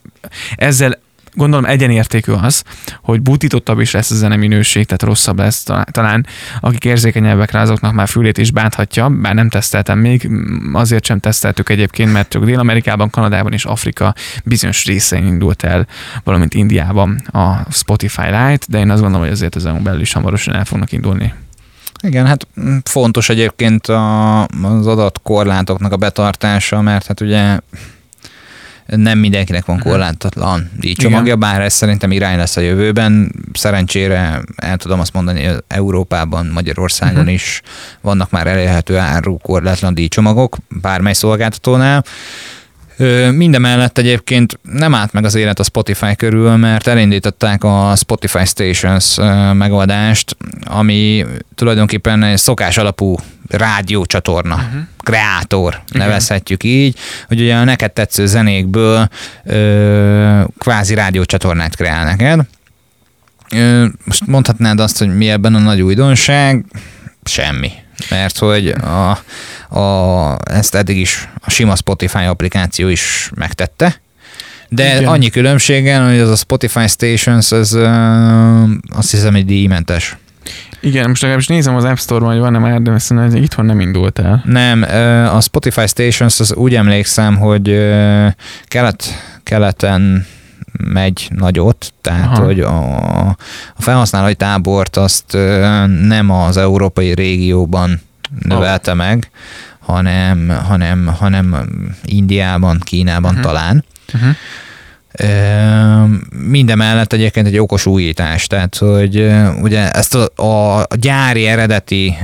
ezzel 0.56 1.02
gondolom 1.34 1.64
egyenértékű 1.64 2.32
az, 2.32 2.64
hogy 3.02 3.20
butítottabb 3.20 3.80
is 3.80 3.90
lesz 3.90 4.10
a 4.10 4.14
zene 4.14 4.36
tehát 4.70 5.02
rosszabb 5.02 5.38
lesz 5.38 5.62
talán. 5.90 6.26
Akik 6.60 6.84
érzékenyebbek 6.84 7.50
rá, 7.50 7.62
azoknak 7.62 7.92
már 7.92 8.08
fülét 8.08 8.38
is 8.38 8.50
bánthatja, 8.50 9.08
bár 9.08 9.34
nem 9.34 9.48
teszteltem 9.48 9.98
még, 9.98 10.30
azért 10.72 11.04
sem 11.04 11.18
teszteltük 11.18 11.68
egyébként, 11.68 12.12
mert 12.12 12.28
csak 12.28 12.44
Dél-Amerikában, 12.44 13.10
Kanadában 13.10 13.52
és 13.52 13.64
Afrika 13.64 14.14
bizonyos 14.44 14.84
részein 14.84 15.26
indult 15.26 15.62
el, 15.62 15.86
valamint 16.24 16.54
Indiában 16.54 17.16
a 17.32 17.72
Spotify 17.72 18.24
Lite, 18.24 18.66
de 18.68 18.78
én 18.78 18.90
azt 18.90 19.00
gondolom, 19.00 19.24
hogy 19.26 19.34
azért 19.34 19.56
ezen 19.56 19.82
belül 19.82 20.00
is 20.00 20.12
hamarosan 20.12 20.54
el 20.54 20.64
fognak 20.64 20.92
indulni. 20.92 21.32
Igen, 22.04 22.26
hát 22.26 22.46
fontos 22.82 23.28
egyébként 23.28 23.86
a, 23.86 24.42
az 24.62 24.86
adatkorlátoknak 24.86 25.92
a 25.92 25.96
betartása, 25.96 26.80
mert 26.80 27.06
hát 27.06 27.20
ugye 27.20 27.58
nem 28.86 29.18
mindenkinek 29.18 29.64
van 29.64 29.76
mhm. 29.76 29.88
korlátatlan 29.88 30.70
díjcsomagja, 30.80 31.36
bár 31.36 31.60
ez 31.60 31.72
szerintem 31.72 32.10
irány 32.12 32.36
lesz 32.36 32.56
a 32.56 32.60
jövőben. 32.60 33.32
Szerencsére 33.52 34.42
el 34.56 34.76
tudom 34.76 35.00
azt 35.00 35.12
mondani, 35.12 35.44
hogy 35.44 35.62
Európában, 35.68 36.46
Magyarországon 36.46 37.18
uh-huh. 37.18 37.32
is 37.32 37.62
vannak 38.00 38.30
már 38.30 38.46
elérhető 38.46 38.96
áru 38.96 39.38
korlátlan 39.38 39.94
díjcsomagok, 39.94 40.56
bármely 40.68 41.12
szolgáltatónál. 41.12 42.04
Mindemellett 43.32 43.98
egyébként 43.98 44.58
nem 44.62 44.94
állt 44.94 45.12
meg 45.12 45.24
az 45.24 45.34
élet 45.34 45.58
a 45.58 45.62
Spotify 45.64 46.16
körül, 46.16 46.56
mert 46.56 46.86
elindították 46.86 47.64
a 47.64 47.92
Spotify 47.96 48.44
Stations 48.44 49.16
megoldást, 49.52 50.36
ami 50.64 51.24
tulajdonképpen 51.54 52.22
egy 52.22 52.38
szokás 52.38 52.76
alapú 52.76 53.16
rádiócsatorna, 53.48 54.54
uh-huh. 54.54 54.80
kreátor, 55.02 55.80
Igen. 55.88 56.06
nevezhetjük 56.06 56.64
így, 56.64 56.98
hogy 57.28 57.40
ugye 57.40 57.56
a 57.56 57.64
neked 57.64 57.92
tetsző 57.92 58.26
zenékből 58.26 59.08
ö, 59.44 60.40
kvázi 60.58 60.94
rádiócsatornát 60.94 61.76
kreál 61.76 62.04
neked. 62.04 62.40
Ö, 63.50 63.86
most 64.04 64.26
mondhatnád 64.26 64.80
azt, 64.80 64.98
hogy 64.98 65.16
mi 65.16 65.30
ebben 65.30 65.54
a 65.54 65.58
nagy 65.58 65.80
újdonság, 65.80 66.64
semmi. 67.28 67.72
Mert 68.10 68.38
hogy 68.38 68.68
a, 68.68 69.10
a, 69.78 70.38
ezt 70.44 70.74
eddig 70.74 70.96
is 70.96 71.28
a 71.40 71.50
sima 71.50 71.76
Spotify 71.76 72.24
applikáció 72.24 72.88
is 72.88 73.30
megtette, 73.34 74.00
de 74.68 74.96
Igen. 74.96 75.04
annyi 75.04 75.30
különbséggel, 75.30 76.08
hogy 76.08 76.18
az 76.18 76.30
a 76.30 76.36
Spotify 76.36 76.88
Stations, 76.88 77.52
az 77.52 77.72
uh, 77.74 78.62
azt 78.96 79.10
hiszem, 79.10 79.32
hogy 79.32 79.44
díjmentes. 79.44 80.16
Igen, 80.80 81.08
most 81.08 81.20
legalábbis 81.20 81.48
nézem 81.48 81.74
az 81.74 81.84
App 81.84 81.96
Store-ban, 81.96 82.32
hogy 82.32 82.40
van-e 82.40 82.58
már, 82.58 82.80
de 82.80 82.92
ezt 82.92 83.14
itthon 83.32 83.64
nem 83.64 83.80
indult 83.80 84.18
el. 84.18 84.42
Nem, 84.46 84.82
a 85.36 85.40
Spotify 85.40 85.86
Stations, 85.86 86.40
az 86.40 86.54
úgy 86.54 86.74
emlékszem, 86.74 87.36
hogy 87.36 87.64
kelet, 88.64 89.04
keleten 89.42 90.26
megy 90.78 91.28
nagyot, 91.34 91.92
tehát 92.00 92.36
Aha. 92.36 92.44
hogy 92.44 92.60
a, 92.60 93.28
a 93.28 93.36
felhasználói 93.78 94.34
tábort 94.34 94.96
azt 94.96 95.32
nem 96.00 96.30
az 96.30 96.56
európai 96.56 97.14
régióban 97.14 98.00
növelte 98.42 98.90
oh. 98.90 98.96
meg, 98.96 99.30
hanem, 99.80 100.48
hanem, 100.66 101.06
hanem 101.06 101.66
Indiában, 102.04 102.80
Kínában 102.84 103.30
uh-huh. 103.30 103.44
talán. 103.44 103.84
Uh-huh. 104.14 104.30
Minden 106.30 106.76
mellett 106.76 107.12
egyébként 107.12 107.46
egy 107.46 107.58
okos 107.58 107.86
újítás, 107.86 108.46
tehát 108.46 108.76
hogy 108.76 109.30
ugye 109.60 109.90
ezt 109.90 110.14
a, 110.14 110.42
a 110.42 110.86
gyári 110.96 111.46
eredeti 111.46 112.16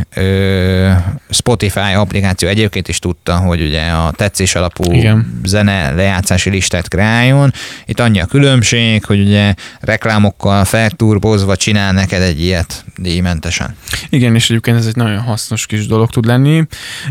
Spotify 1.28 1.94
applikáció 1.94 2.48
egyébként 2.48 2.88
is 2.88 2.98
tudta, 2.98 3.36
hogy 3.36 3.60
ugye 3.60 3.82
a 3.82 4.12
tetszés 4.16 4.54
alapú 4.54 4.92
Igen. 4.92 5.40
zene 5.44 5.90
lejátszási 5.90 6.50
listát 6.50 6.88
kreáljon. 6.88 7.52
Itt 7.86 8.00
annyi 8.00 8.20
a 8.20 8.26
különbség, 8.26 9.04
hogy 9.04 9.20
ugye 9.20 9.54
reklámokkal 9.80 10.64
felturbozva 10.64 11.56
csinál 11.56 11.92
neked 11.92 12.22
egy 12.22 12.40
ilyet 12.40 12.84
díjmentesen. 12.96 13.76
Igen, 14.08 14.34
és 14.34 14.50
egyébként 14.50 14.76
ez 14.76 14.86
egy 14.86 14.96
nagyon 14.96 15.18
hasznos 15.18 15.66
kis 15.66 15.86
dolog 15.86 16.10
tud 16.10 16.24
lenni. 16.24 16.62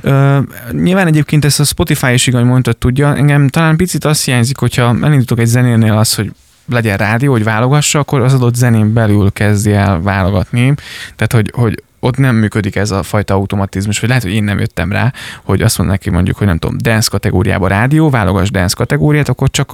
Uh, 0.04 0.38
nyilván 0.72 1.08
egyébként 1.08 1.46
ezt 1.46 1.60
a 1.60 1.64
Spotify 1.64 2.14
is 2.14 2.28
igaz, 2.28 2.44
mondtad, 2.44 2.78
tudja. 2.78 3.16
Engem 3.16 3.48
talán 3.48 3.76
picit 3.76 4.06
azt 4.06 4.26
hiányzik, 4.26 4.58
hogyha 4.58 4.96
elindítok 5.02 5.40
egy 5.40 5.46
zenét, 5.46 5.69
zenénél 5.70 5.98
az, 5.98 6.16
hogy 6.16 6.32
legyen 6.66 6.98
rádió, 6.98 7.32
hogy 7.32 7.44
válogassa, 7.44 8.00
akkor 8.00 8.22
az 8.22 8.34
adott 8.34 8.56
zenén 8.56 8.94
belül 8.94 9.32
kezdje 9.32 9.80
el 9.80 10.02
válogatni. 10.02 10.74
Tehát, 11.16 11.34
hogy, 11.34 11.52
hogy 11.56 11.84
ott 12.00 12.18
nem 12.18 12.36
működik 12.36 12.76
ez 12.76 12.92
a 12.92 13.04
fajta 13.04 13.34
automatizmus, 13.34 14.00
vagy 14.00 14.10
lehet, 14.10 14.24
hogy 14.24 14.34
én 14.34 14.44
nem 14.44 14.60
jöttem 14.60 14.92
rá, 14.92 15.14
hogy 15.44 15.62
azt 15.62 15.78
mondom 15.78 15.96
neki 15.96 16.10
mondjuk, 16.10 16.38
hogy 16.38 16.48
nem 16.48 16.58
tudom, 16.58 16.78
dance 16.82 17.10
kategóriába 17.12 17.68
rádió, 17.68 18.10
válogass 18.10 18.50
dance 18.50 18.76
kategóriát, 18.78 19.30
akkor 19.30 19.50
csak 19.50 19.72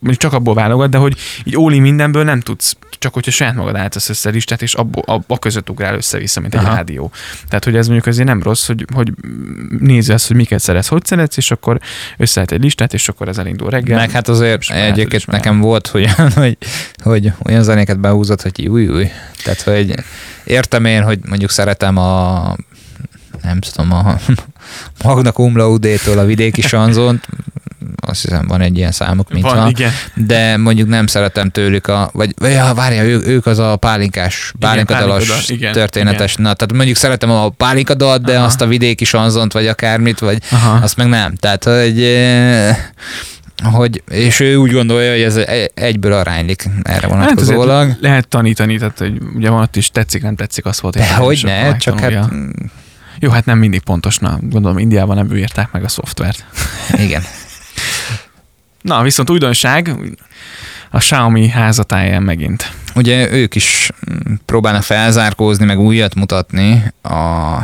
mondjuk 0.00 0.22
csak 0.22 0.32
abból 0.32 0.54
válogat, 0.54 0.90
de 0.90 0.98
hogy 0.98 1.16
így 1.44 1.56
óli 1.56 1.78
mindenből 1.78 2.24
nem 2.24 2.40
tudsz, 2.40 2.76
csak 2.98 3.14
hogyha 3.14 3.30
saját 3.30 3.54
magad 3.54 3.76
állítasz 3.76 4.08
össze 4.08 4.28
a 4.28 4.32
listát, 4.32 4.62
és 4.62 4.74
abból, 4.74 5.24
a 5.26 5.38
között 5.38 5.70
ugrál 5.70 5.94
össze-vissza, 5.94 6.40
mint 6.40 6.54
egy 6.54 6.64
Aha. 6.64 6.74
rádió. 6.74 7.10
Tehát, 7.48 7.64
hogy 7.64 7.76
ez 7.76 7.84
mondjuk 7.86 8.06
azért 8.06 8.26
nem 8.26 8.42
rossz, 8.42 8.66
hogy, 8.66 8.84
hogy 8.94 9.12
nézze 9.78 10.14
azt, 10.14 10.26
hogy 10.26 10.36
miket 10.36 10.60
szeretsz, 10.60 10.88
hogy 10.88 11.04
szeretsz, 11.04 11.36
és 11.36 11.50
akkor 11.50 11.80
összeállt 12.16 12.52
egy 12.52 12.62
listát, 12.62 12.92
és 12.92 13.08
akkor 13.08 13.28
ez 13.28 13.38
elindul 13.38 13.70
reggel. 13.70 13.98
Meg 13.98 14.10
hát 14.10 14.28
azért 14.28 14.70
egyébként 14.70 15.26
nekem 15.26 15.60
volt, 15.60 15.86
hogy, 15.86 16.08
hogy, 16.34 16.56
hogy 17.02 17.32
olyan 17.42 17.62
zenéket 17.62 18.00
behúzott, 18.00 18.42
hogy 18.42 18.68
új, 18.68 18.88
új. 18.88 19.08
Tehát, 19.44 19.60
hogy 19.60 19.94
értem 20.44 20.84
én, 20.84 21.02
hogy 21.02 21.18
mondjuk 21.28 21.50
szeretem 21.50 21.96
a 21.96 22.56
nem 23.42 23.60
tudom, 23.60 23.92
a 23.92 24.16
Magna 25.04 25.32
Cum 25.32 25.56
Laude-től 25.56 26.18
a 26.18 26.24
vidéki 26.24 26.60
sanzont, 26.72 27.28
azt 27.96 28.22
hiszem 28.22 28.46
van 28.46 28.60
egy 28.60 28.76
ilyen 28.76 28.92
számuk, 28.92 29.32
mint 29.32 29.44
van, 29.44 29.68
igen. 29.68 29.90
de 30.14 30.56
mondjuk 30.56 30.88
nem 30.88 31.06
szeretem 31.06 31.50
tőlük 31.50 31.86
a, 31.86 32.10
vagy, 32.12 32.34
vagy 32.38 32.50
ja, 32.50 32.74
várja, 32.74 33.02
ő, 33.02 33.20
ők 33.24 33.46
az 33.46 33.58
a 33.58 33.76
pálinkás, 33.76 34.52
pálinkadalas 34.58 35.48
igen, 35.48 35.72
történetes, 35.72 36.32
igen. 36.32 36.44
na, 36.44 36.54
tehát 36.54 36.72
mondjuk 36.72 36.96
szeretem 36.96 37.30
a 37.30 37.48
pálinkadat, 37.48 38.22
de 38.22 38.36
Aha. 38.36 38.44
azt 38.44 38.60
a 38.60 38.66
vidéki 38.66 39.04
sanzont, 39.04 39.52
vagy 39.52 39.66
akármit, 39.66 40.18
vagy 40.18 40.42
Aha. 40.50 40.78
azt 40.82 40.96
meg 40.96 41.08
nem. 41.08 41.34
Tehát, 41.34 41.64
hogy 41.64 42.02
eh, 42.02 42.76
hogy, 43.62 44.02
és 44.10 44.40
ő 44.40 44.56
úgy 44.56 44.72
gondolja, 44.72 45.10
hogy 45.10 45.22
ez 45.22 45.40
egyből 45.74 46.12
aránylik 46.12 46.68
erre 46.82 47.06
vonatkozólag. 47.06 47.88
Hát 47.88 47.98
lehet 48.00 48.28
tanítani, 48.28 48.78
tehát 48.78 48.98
hogy 48.98 49.18
ugye 49.34 49.50
van 49.50 49.62
ott 49.62 49.76
is 49.76 49.90
tetszik, 49.90 50.22
nem 50.22 50.36
tetszik, 50.36 50.64
az 50.64 50.80
volt. 50.80 50.96
De 50.96 51.14
hogy 51.14 51.40
ne, 51.44 51.76
csak 51.76 51.94
tanulja. 51.94 52.20
hát... 52.20 52.30
Jó, 53.18 53.30
hát 53.30 53.44
nem 53.44 53.58
mindig 53.58 53.80
pontos, 53.80 54.18
na, 54.18 54.38
gondolom 54.42 54.78
Indiában 54.78 55.16
nem 55.16 55.36
írták 55.36 55.72
meg 55.72 55.84
a 55.84 55.88
szoftvert. 55.88 56.44
Igen. 56.98 57.22
Na, 58.80 59.02
viszont 59.02 59.30
újdonság, 59.30 59.94
a 60.90 60.98
Xiaomi 60.98 61.48
házatáján 61.48 62.22
megint. 62.22 62.72
Ugye 62.94 63.32
ők 63.32 63.54
is 63.54 63.90
próbálnak 64.46 64.82
felzárkózni, 64.82 65.64
meg 65.64 65.78
újat 65.78 66.14
mutatni, 66.14 66.92
a, 67.02 67.14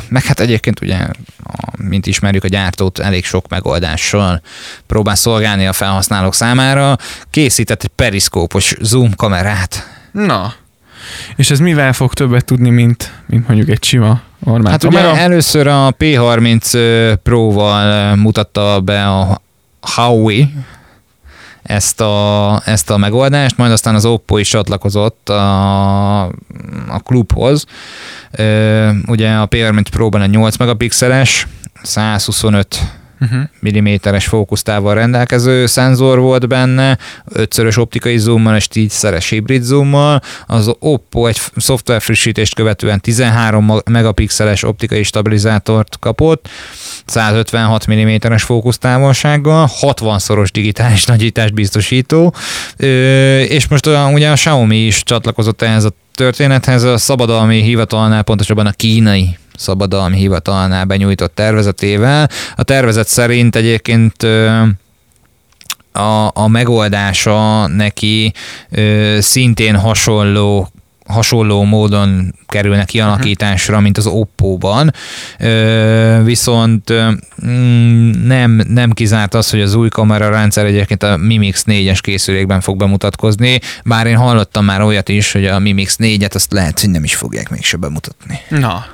meg 0.08 0.24
hát 0.24 0.40
egyébként 0.40 0.80
ugye, 0.80 0.96
a, 1.44 1.72
mint 1.76 2.06
ismerjük 2.06 2.44
a 2.44 2.48
gyártót, 2.48 2.98
elég 2.98 3.24
sok 3.24 3.48
megoldással 3.48 4.40
próbál 4.86 5.14
szolgálni 5.14 5.66
a 5.66 5.72
felhasználók 5.72 6.34
számára. 6.34 6.96
Készített 7.30 7.82
egy 7.82 7.90
periszkópos 7.94 8.74
zoom 8.80 9.14
kamerát. 9.14 9.88
Na, 10.12 10.54
és 11.36 11.50
ez 11.50 11.58
mivel 11.58 11.92
fog 11.92 12.14
többet 12.14 12.44
tudni, 12.44 12.70
mint, 12.70 13.12
mint 13.26 13.48
mondjuk 13.48 13.68
egy 13.68 13.84
sima 13.84 14.20
normál 14.38 14.70
Hát 14.72 14.84
kamera? 14.84 15.10
ugye 15.10 15.20
először 15.20 15.66
a 15.66 15.94
P30 15.98 17.18
Pro-val 17.22 18.14
mutatta 18.16 18.80
be 18.80 19.06
a 19.08 19.40
Huawei, 19.80 20.52
ezt 21.66 22.00
a, 22.00 22.62
ezt 22.64 22.90
a 22.90 22.96
megoldást, 22.96 23.56
majd 23.56 23.72
aztán 23.72 23.94
az 23.94 24.04
Oppo 24.04 24.38
is 24.38 24.48
csatlakozott 24.48 25.28
a, 25.28 26.22
a 26.88 26.98
klubhoz. 27.04 27.64
Ugye 29.06 29.32
a 29.32 29.48
P30 29.48 29.84
Pro-ban 29.90 30.22
egy 30.22 30.30
8 30.30 30.56
megapixeles, 30.56 31.46
125 31.82 32.78
uh-huh. 33.20 33.40
mm-es 33.60 34.26
fókusztával 34.26 34.94
rendelkező 34.94 35.66
szenzor 35.66 36.18
volt 36.18 36.48
benne, 36.48 36.98
ötszörös 37.24 37.76
optikai 37.76 38.18
zoommal 38.18 38.56
és 38.56 38.68
tígyszeres 38.68 39.28
hibrid 39.28 39.62
zoommal. 39.62 40.22
Az 40.46 40.74
Oppo 40.78 41.26
egy 41.26 41.40
szoftver 41.56 42.00
frissítést 42.00 42.54
követően 42.54 43.00
13 43.00 43.72
megapixeles 43.90 44.62
optikai 44.62 45.02
stabilizátort 45.02 45.98
kapott, 45.98 46.48
156 47.04 47.90
mm-es 47.90 48.42
fókusztávolsággal, 48.42 49.68
60-szoros 49.80 50.48
digitális 50.52 51.04
nagyítást 51.14 51.54
biztosító, 51.54 52.34
és 53.48 53.68
most 53.68 53.86
ugye 53.86 54.30
a 54.30 54.34
Xiaomi 54.34 54.86
is 54.86 55.02
csatlakozott 55.02 55.62
ehhez 55.62 55.84
a 55.84 55.90
történethez, 56.14 56.82
a 56.82 56.98
szabadalmi 56.98 57.62
hivatalnál, 57.62 58.22
pontosabban 58.22 58.66
a 58.66 58.72
kínai 58.72 59.36
szabadalmi 59.56 60.16
hivatalnál 60.16 60.84
benyújtott 60.84 61.34
tervezetével. 61.34 62.28
A 62.56 62.62
tervezet 62.62 63.08
szerint 63.08 63.56
egyébként 63.56 64.22
a, 65.92 66.30
a 66.34 66.48
megoldása 66.48 67.66
neki 67.66 68.32
szintén 69.18 69.76
hasonló 69.76 70.70
hasonló 71.06 71.62
módon 71.62 72.34
kerülnek 72.46 72.86
kialakításra, 72.86 73.80
mint 73.80 73.98
az 73.98 74.06
Oppo-ban, 74.06 74.92
viszont 76.24 76.92
mm, 77.46 78.10
nem, 78.26 78.62
nem 78.68 78.92
kizárt 78.92 79.34
az, 79.34 79.50
hogy 79.50 79.60
az 79.60 79.74
új 79.74 79.88
kamerarendszer 79.88 80.64
egyébként 80.64 81.02
a 81.02 81.16
Mimix 81.16 81.64
4-es 81.66 81.98
készülékben 82.00 82.60
fog 82.60 82.76
bemutatkozni, 82.76 83.60
bár 83.84 84.06
én 84.06 84.16
hallottam 84.16 84.64
már 84.64 84.80
olyat 84.80 85.08
is, 85.08 85.32
hogy 85.32 85.46
a 85.46 85.58
Mimix 85.58 85.96
4-et 85.98 86.34
azt 86.34 86.52
lehet, 86.52 86.80
hogy 86.80 86.90
nem 86.90 87.04
is 87.04 87.14
fogják 87.14 87.50
mégse 87.50 87.76
bemutatni. 87.76 88.38
Na, 88.48 88.84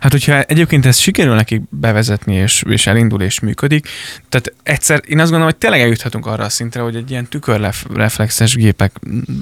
Hát, 0.00 0.12
hogyha 0.12 0.42
egyébként 0.42 0.86
ezt 0.86 1.00
sikerül 1.00 1.34
nekik 1.34 1.62
bevezetni, 1.70 2.34
és, 2.34 2.62
és 2.68 2.86
elindul, 2.86 3.22
és 3.22 3.40
működik, 3.40 3.88
tehát 4.28 4.52
egyszer, 4.62 5.00
én 5.06 5.18
azt 5.18 5.30
gondolom, 5.30 5.44
hogy 5.44 5.56
tényleg 5.56 5.80
eljuthatunk 5.80 6.26
arra 6.26 6.44
a 6.44 6.48
szintre, 6.48 6.80
hogy 6.80 6.96
egy 6.96 7.10
ilyen 7.10 7.26
tükörreflexes 7.28 8.54
gépek, 8.54 8.92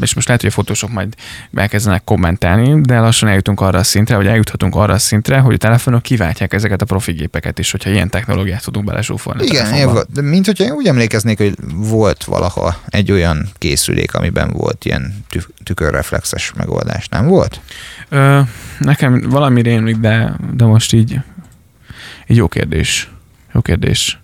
és 0.01 0.15
most 0.15 0.27
lehet, 0.27 0.43
hogy 0.43 0.51
a 0.51 0.55
fotósok 0.55 0.91
majd 0.91 1.15
elkezdenek 1.55 2.05
kommentálni, 2.05 2.81
de 2.81 2.99
lassan 2.99 3.29
eljutunk 3.29 3.61
arra 3.61 3.79
a 3.79 3.83
szintre, 3.83 4.15
hogy 4.17 4.27
eljuthatunk 4.27 4.75
arra 4.75 4.93
a 4.93 4.99
szintre, 4.99 5.39
hogy 5.39 5.55
a 5.55 5.59
telefonok 5.59 6.03
kiváltják 6.03 6.53
ezeket 6.53 6.83
a 6.83 6.85
profi 6.85 7.13
gépeket 7.13 7.59
is, 7.59 7.71
hogyha 7.71 7.91
ilyen 7.91 8.11
technológiát 8.11 8.65
tudunk 8.65 8.87
belesúfolni. 8.87 9.45
Igen, 9.45 10.07
de 10.13 10.23
mint 10.23 10.47
hogyha 10.47 10.65
én 10.65 10.73
úgy 10.73 10.87
emlékeznék, 10.87 11.39
hogy 11.39 11.55
volt 11.75 12.25
valaha 12.25 12.81
egy 12.87 13.13
olyan 13.13 13.49
készülék, 13.59 14.15
amiben 14.15 14.53
volt 14.53 14.85
ilyen 14.85 15.25
tükörreflexes 15.65 16.53
megoldás, 16.57 17.09
nem 17.09 17.27
volt? 17.27 17.61
Ö, 18.09 18.41
nekem 18.79 19.21
valami 19.21 19.63
rémlik, 19.63 19.97
de, 19.97 20.35
de 20.53 20.65
most 20.65 20.93
így, 20.93 21.19
így 22.27 22.37
jó 22.37 22.49
kérdés. 22.49 23.11
Jó 23.53 23.61
kérdés. 23.61 24.19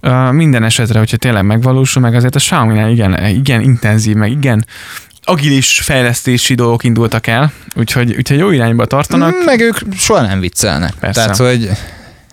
Ö, 0.00 0.30
minden 0.30 0.62
esetre, 0.62 0.98
hogyha 0.98 1.16
tényleg 1.16 1.44
megvalósul, 1.44 2.02
meg 2.02 2.14
azért 2.14 2.34
a 2.34 2.38
xiaomi 2.38 2.90
igen, 2.90 3.26
igen 3.26 3.60
intenzív, 3.60 4.16
meg 4.16 4.30
igen 4.30 4.64
agilis 5.28 5.80
fejlesztési 5.80 6.54
dolgok 6.54 6.84
indultak 6.84 7.26
el, 7.26 7.52
úgyhogy, 7.74 8.14
úgyhogy 8.16 8.38
jó 8.38 8.50
irányba 8.50 8.86
tartanak. 8.86 9.34
Mm, 9.34 9.44
meg 9.44 9.60
ők 9.60 9.76
soha 9.96 10.20
nem 10.20 10.40
viccelnek. 10.40 10.92
Persze. 11.00 11.20
Tehát, 11.20 11.36
hogy 11.36 11.70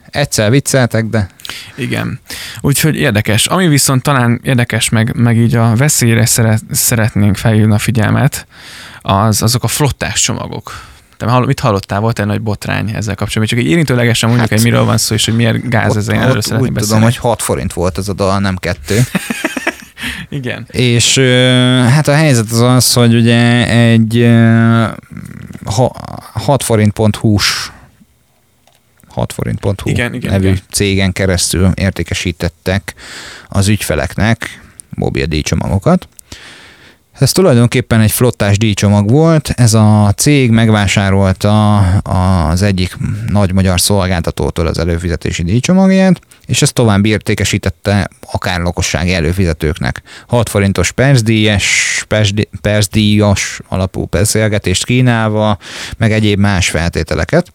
egyszer 0.09 0.49
vicceltek, 0.49 1.05
de... 1.05 1.27
Igen. 1.75 2.19
Úgyhogy 2.61 2.95
érdekes. 2.95 3.45
Ami 3.45 3.67
viszont 3.67 4.01
talán 4.01 4.39
érdekes, 4.43 4.89
meg, 4.89 5.15
meg 5.15 5.37
így 5.37 5.55
a 5.55 5.75
veszélyre 5.75 6.25
szeret, 6.25 6.61
szeretnénk 6.71 7.35
felhívni 7.35 7.73
a 7.73 7.77
figyelmet, 7.77 8.47
az, 9.03 9.41
azok 9.41 9.63
a 9.63 9.67
flottás 9.67 10.21
csomagok. 10.21 10.91
Te 11.17 11.25
hall, 11.25 11.45
mit 11.45 11.59
hallottál? 11.59 11.99
Volt 11.99 12.19
egy 12.19 12.25
nagy 12.25 12.41
botrány 12.41 12.89
ezzel 12.89 13.15
kapcsolatban? 13.15 13.57
Csak 13.57 13.65
egy 13.65 13.71
érintőlegesen 13.71 14.29
mondjuk, 14.29 14.49
hát, 14.49 14.59
hogy 14.59 14.71
miről 14.71 14.85
van 14.85 14.97
szó, 14.97 15.15
és 15.15 15.25
hogy 15.25 15.35
miért 15.35 15.69
gáz 15.69 15.97
ezen 15.97 16.15
először 16.15 16.43
szeretném 16.43 16.67
Úgy 16.67 16.73
beszélni. 16.73 16.87
tudom, 16.87 17.03
hogy 17.03 17.17
6 17.17 17.41
forint 17.41 17.73
volt 17.73 17.97
ez 17.97 18.07
a 18.07 18.13
dal, 18.13 18.39
nem 18.39 18.55
kettő. 18.55 19.01
Igen. 20.29 20.67
És 20.71 21.17
hát 21.89 22.07
a 22.07 22.13
helyzet 22.13 22.51
az 22.51 22.59
az, 22.59 22.93
hogy 22.93 23.15
ugye 23.15 23.67
egy 23.67 24.29
6 26.33 26.63
forint.hu-s 26.63 27.71
6 29.07 29.33
forint.hu 29.33 29.89
igen, 29.89 30.13
igen, 30.13 30.31
nevű 30.31 30.47
igen. 30.47 30.59
cégen 30.71 31.11
keresztül 31.11 31.71
értékesítettek 31.73 32.93
az 33.49 33.67
ügyfeleknek 33.67 34.61
mobil 34.89 35.25
díjcsomagokat. 35.25 36.07
Ez 37.19 37.31
tulajdonképpen 37.31 38.01
egy 38.01 38.11
flottás 38.11 38.57
díjcsomag 38.57 39.09
volt. 39.09 39.49
Ez 39.49 39.73
a 39.73 40.13
cég 40.17 40.51
megvásárolta 40.51 41.77
az 42.49 42.61
egyik 42.61 42.97
nagy 43.27 43.53
magyar 43.53 43.81
szolgáltatótól 43.81 44.67
az 44.67 44.77
előfizetési 44.77 45.43
díjcsomagját, 45.43 46.19
és 46.45 46.61
ezt 46.61 46.73
tovább 46.73 47.05
értékesítette 47.05 48.09
akár 48.31 48.61
lakossági 48.61 49.13
előfizetőknek. 49.13 50.01
6 50.27 50.49
forintos 50.49 50.91
percdíjas, 50.91 52.05
percdíjas 52.61 53.59
alapú 53.67 54.05
beszélgetést 54.09 54.85
kínálva, 54.85 55.57
meg 55.97 56.11
egyéb 56.11 56.39
más 56.39 56.69
feltételeket. 56.69 57.53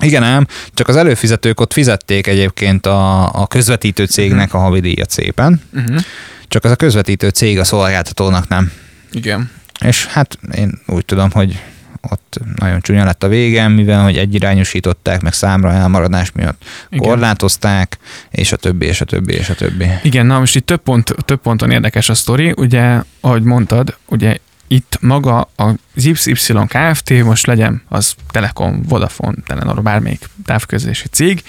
Igen 0.00 0.22
ám, 0.22 0.46
csak 0.74 0.88
az 0.88 0.96
előfizetők 0.96 1.60
ott 1.60 1.72
fizették 1.72 2.26
egyébként 2.26 2.86
a, 2.86 3.32
a 3.40 3.46
közvetítő 3.46 4.04
cégnek 4.04 4.46
uh-huh. 4.46 4.60
a 4.60 4.64
havidíjat 4.64 5.10
szépen, 5.10 5.62
uh-huh. 5.74 6.00
csak 6.48 6.64
az 6.64 6.70
a 6.70 6.76
közvetítő 6.76 7.28
cég 7.28 7.58
a 7.58 7.64
szolgáltatónak 7.64 8.48
nem. 8.48 8.72
Igen. 9.12 9.50
És 9.84 10.06
hát 10.06 10.38
én 10.56 10.80
úgy 10.86 11.04
tudom, 11.04 11.30
hogy 11.30 11.60
ott 12.02 12.40
nagyon 12.56 12.80
csúnya 12.80 13.04
lett 13.04 13.22
a 13.22 13.28
végem, 13.28 13.72
mivel 13.72 14.02
hogy 14.02 14.16
egyirányosították, 14.16 15.22
meg 15.22 15.32
számra 15.32 15.72
elmaradás 15.72 16.32
miatt 16.32 16.64
Igen. 16.90 17.08
korlátozták, 17.08 17.98
és 18.30 18.52
a 18.52 18.56
többi, 18.56 18.86
és 18.86 19.00
a 19.00 19.04
többi, 19.04 19.32
és 19.32 19.48
a 19.48 19.54
többi. 19.54 19.86
Igen, 20.02 20.26
na 20.26 20.38
most 20.38 20.56
itt 20.56 20.66
több, 20.66 20.80
pont, 20.80 21.14
több 21.24 21.40
ponton 21.40 21.70
érdekes 21.70 22.08
a 22.08 22.14
sztori, 22.14 22.52
ugye, 22.56 23.02
ahogy 23.20 23.42
mondtad, 23.42 23.96
ugye 24.06 24.36
itt 24.72 24.98
maga 25.00 25.50
az 25.56 25.74
YY 25.94 26.34
Kft. 26.66 27.24
most 27.24 27.46
legyen 27.46 27.82
az 27.88 28.14
Telekom, 28.30 28.82
Vodafone, 28.82 29.36
Telenor, 29.46 29.82
bármelyik 29.82 30.24
távközlési 30.44 31.08
cég, 31.08 31.42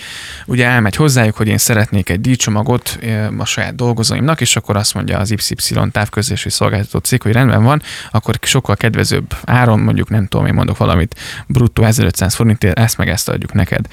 ugye 0.46 0.66
elmegy 0.66 0.96
hozzájuk, 0.96 1.36
hogy 1.36 1.48
én 1.48 1.58
szeretnék 1.58 2.10
egy 2.10 2.22
díjcsomagot 2.22 3.00
a 3.38 3.46
saját 3.46 3.75
dolgozóimnak, 3.75 4.42
és 4.42 4.56
akkor 4.56 4.75
azt 4.75 4.94
mondja 4.94 5.18
az 5.18 5.32
YY 5.32 5.90
távközlési 5.92 6.50
szolgáltató 6.50 7.00
cég, 7.00 7.22
hogy 7.22 7.32
rendben 7.32 7.63
van, 7.63 7.82
akkor 8.12 8.36
sokkal 8.42 8.75
kedvezőbb 8.75 9.36
áron, 9.46 9.80
mondjuk 9.80 10.10
nem 10.10 10.28
tudom, 10.28 10.46
én 10.46 10.54
mondok 10.54 10.78
valamit, 10.78 11.16
bruttó 11.48 11.84
1500 11.84 12.36
forintért, 12.36 12.80
ezt 12.80 12.98
meg 12.98 13.10
ezt 13.10 13.30
adjuk 13.30 13.54
neked. 13.54 13.86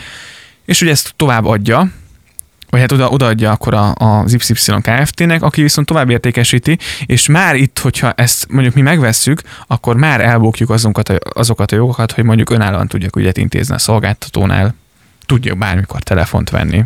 És 0.64 0.80
ugye 0.80 0.90
ezt 0.90 1.12
tovább 1.16 1.44
adja, 1.44 1.88
vagy 2.70 2.80
hát 2.80 2.92
oda, 2.92 3.08
odaadja 3.08 3.50
akkor 3.50 3.74
a, 3.74 3.94
az 3.94 4.32
YY 4.32 4.54
Kft-nek, 4.82 5.42
aki 5.42 5.62
viszont 5.62 5.86
tovább 5.86 6.10
értékesíti, 6.10 6.78
és 7.06 7.28
már 7.28 7.54
itt, 7.54 7.78
hogyha 7.78 8.12
ezt 8.12 8.46
mondjuk 8.50 8.74
mi 8.74 8.80
megvesszük, 8.80 9.42
akkor 9.66 9.96
már 9.96 10.20
elbukjuk 10.20 10.70
azokat 10.70 11.08
a, 11.08 11.18
azokat 11.34 11.72
a 11.72 11.76
jogokat, 11.76 12.12
hogy 12.12 12.24
mondjuk 12.24 12.50
önállóan 12.50 12.88
tudjak 12.88 13.16
ügyet 13.16 13.36
intézni 13.36 13.74
a 13.74 13.78
szolgáltatónál, 13.78 14.74
tudjuk 15.26 15.58
bármikor 15.58 16.00
telefont 16.02 16.50
venni 16.50 16.82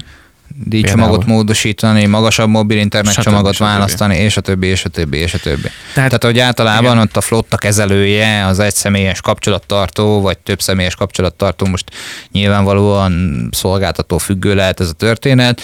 díjcsomagot 0.65 1.27
módosítani, 1.27 2.07
magasabb 2.07 2.49
mobil 2.49 2.79
internet 2.79 3.13
stb. 3.13 3.23
csomagot 3.23 3.55
stb. 3.55 3.63
választani, 3.63 4.17
és 4.17 4.37
a 4.37 4.41
többi, 4.41 4.67
és 4.67 4.85
a 4.85 4.89
többi, 4.89 5.17
és 5.17 5.35
a 5.35 5.39
többi. 5.39 5.69
Tehát, 5.95 6.11
Tehát 6.11 6.25
hogy 6.25 6.39
általában 6.39 6.93
igen. 6.93 6.99
ott 6.99 7.17
a 7.17 7.21
flotta 7.21 7.57
kezelője, 7.57 8.47
az 8.47 8.59
egy 8.59 8.75
személyes 8.75 9.21
kapcsolattartó, 9.21 10.21
vagy 10.21 10.39
több 10.39 10.61
személyes 10.61 10.95
kapcsolattartó, 10.95 11.67
most 11.67 11.91
nyilvánvalóan 12.33 13.49
szolgáltató 13.53 14.19
függő 14.19 14.55
lehet 14.55 14.81
ez 14.81 14.89
a 14.89 14.93
történet, 14.93 15.61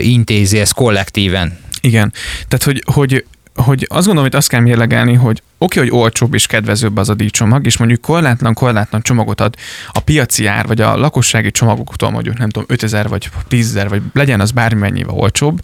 intézi 0.00 0.58
ezt 0.58 0.74
kollektíven. 0.74 1.58
Igen. 1.80 2.12
Tehát, 2.48 2.64
hogy, 2.64 2.82
hogy 2.92 3.24
hogy 3.54 3.86
azt 3.88 4.06
gondolom, 4.06 4.30
hogy 4.30 4.38
azt 4.38 4.48
kell 4.48 4.60
mérlegelni, 4.60 5.14
hogy 5.14 5.42
oké, 5.58 5.78
okay, 5.78 5.90
hogy 5.90 6.00
olcsóbb 6.00 6.34
és 6.34 6.46
kedvezőbb 6.46 6.96
az 6.96 7.08
a 7.08 7.14
díjcsomag, 7.14 7.66
és 7.66 7.76
mondjuk 7.76 8.00
korlátlan, 8.00 8.54
korlátlan 8.54 9.02
csomagot 9.02 9.40
ad 9.40 9.54
a 9.92 10.00
piaci 10.00 10.46
ár, 10.46 10.66
vagy 10.66 10.80
a 10.80 10.96
lakossági 10.96 11.50
csomagoktól 11.50 12.10
mondjuk 12.10 12.38
nem 12.38 12.48
tudom, 12.48 12.68
5000 12.68 13.08
vagy 13.08 13.30
10.000, 13.50 13.86
vagy 13.88 14.02
legyen 14.12 14.40
az 14.40 14.50
bármennyivel 14.50 15.14
olcsóbb, 15.14 15.60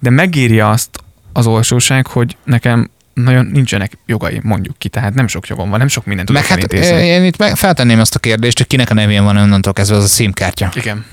de 0.00 0.10
megéri 0.10 0.60
azt 0.60 1.00
az 1.32 1.46
olcsóság, 1.46 2.06
hogy 2.06 2.36
nekem 2.44 2.90
nagyon 3.14 3.46
nincsenek 3.46 3.98
jogai, 4.06 4.40
mondjuk 4.42 4.78
ki, 4.78 4.88
tehát 4.88 5.14
nem 5.14 5.26
sok 5.26 5.46
jogom 5.46 5.70
van, 5.70 5.78
nem 5.78 5.88
sok 5.88 6.04
mindent 6.04 6.28
tudok 6.28 6.48
Meg 6.48 6.50
hát 6.50 6.72
én 6.72 7.24
itt 7.24 7.44
feltenném 7.54 8.00
azt 8.00 8.14
a 8.14 8.18
kérdést, 8.18 8.56
hogy 8.56 8.66
kinek 8.66 8.90
a 8.90 8.94
nevén 8.94 9.24
van 9.24 9.36
onnantól 9.36 9.72
kezdve 9.72 9.96
az 9.96 10.04
a 10.04 10.06
SIM-kártya. 10.06 10.70
Igen. 10.74 11.04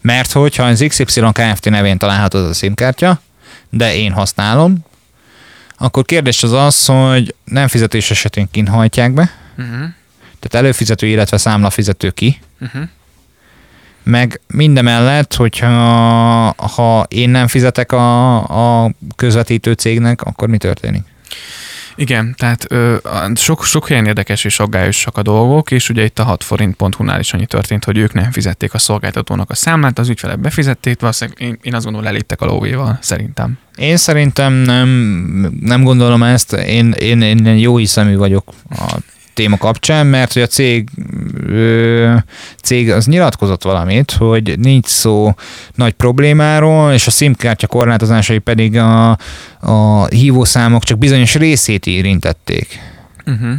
Mert 0.00 0.32
hogyha 0.32 0.62
az 0.62 0.84
XY 0.88 1.04
Kft. 1.32 1.70
nevén 1.70 1.98
található 1.98 2.38
az 2.38 2.48
a 2.48 2.52
SIM-kártya, 2.52 3.20
de 3.70 3.94
én 3.94 4.12
használom, 4.12 4.84
akkor 5.82 6.04
kérdés 6.04 6.42
az 6.42 6.52
az, 6.52 6.86
hogy 6.86 7.34
nem 7.44 7.68
fizetés 7.68 8.10
esetén 8.10 8.48
kinhajtják 8.50 9.12
be, 9.12 9.30
uh-huh. 9.58 9.74
tehát 10.40 10.54
előfizető, 10.54 11.06
illetve 11.06 11.36
számlafizető 11.36 12.10
ki, 12.10 12.38
uh-huh. 12.60 12.82
meg 14.02 14.40
mindemellett, 14.46 15.34
hogyha 15.34 15.68
ha 16.56 17.06
én 17.08 17.30
nem 17.30 17.46
fizetek 17.46 17.92
a, 17.92 18.84
a 18.84 18.90
közvetítő 19.16 19.72
cégnek, 19.72 20.22
akkor 20.22 20.48
mi 20.48 20.56
történik? 20.56 21.02
Igen, 21.94 22.34
tehát 22.38 22.64
ö, 22.68 22.96
sok, 23.34 23.64
sok 23.64 23.88
helyen 23.88 24.06
érdekes 24.06 24.44
és 24.44 24.58
aggályosak 24.58 25.16
a 25.16 25.22
dolgok, 25.22 25.70
és 25.70 25.88
ugye 25.88 26.04
itt 26.04 26.18
a 26.18 26.24
6 26.24 26.44
forint.hu-nál 26.44 27.20
is 27.20 27.32
annyi 27.32 27.46
történt, 27.46 27.84
hogy 27.84 27.98
ők 27.98 28.12
nem 28.12 28.30
fizették 28.30 28.74
a 28.74 28.78
szolgáltatónak 28.78 29.50
a 29.50 29.54
számlát, 29.54 29.98
az 29.98 30.08
ügyfelek 30.08 30.38
befizették, 30.38 31.00
valószínűleg 31.00 31.40
én, 31.40 31.58
én 31.62 31.74
azt 31.74 31.84
gondolom 31.84 32.06
leléptek 32.06 32.40
a 32.40 32.46
lóvéval, 32.46 32.98
szerintem. 33.00 33.58
Én 33.76 33.96
szerintem 33.96 34.52
nem, 34.52 34.88
nem 35.60 35.82
gondolom 35.82 36.22
ezt, 36.22 36.52
én, 36.52 36.90
én, 36.90 37.22
én 37.22 37.46
jó 37.46 37.76
hiszemű 37.76 38.16
vagyok 38.16 38.52
a 38.70 38.96
téma 39.34 39.56
kapcsán, 39.56 40.06
mert 40.06 40.32
hogy 40.32 40.42
a 40.42 40.46
cég, 40.46 40.88
ö, 41.46 42.14
cég 42.62 42.90
az 42.90 43.06
nyilatkozott 43.06 43.62
valamit, 43.62 44.10
hogy 44.10 44.58
nincs 44.58 44.86
szó 44.86 45.34
nagy 45.74 45.92
problémáról, 45.92 46.92
és 46.92 47.06
a 47.06 47.10
SIM-kártya 47.10 47.66
korlátozásai 47.66 48.38
pedig 48.38 48.76
a, 48.76 49.18
a 49.60 50.06
hívószámok 50.06 50.84
csak 50.84 50.98
bizonyos 50.98 51.34
részét 51.34 51.86
érintették. 51.86 52.78
Uh-huh. 53.26 53.52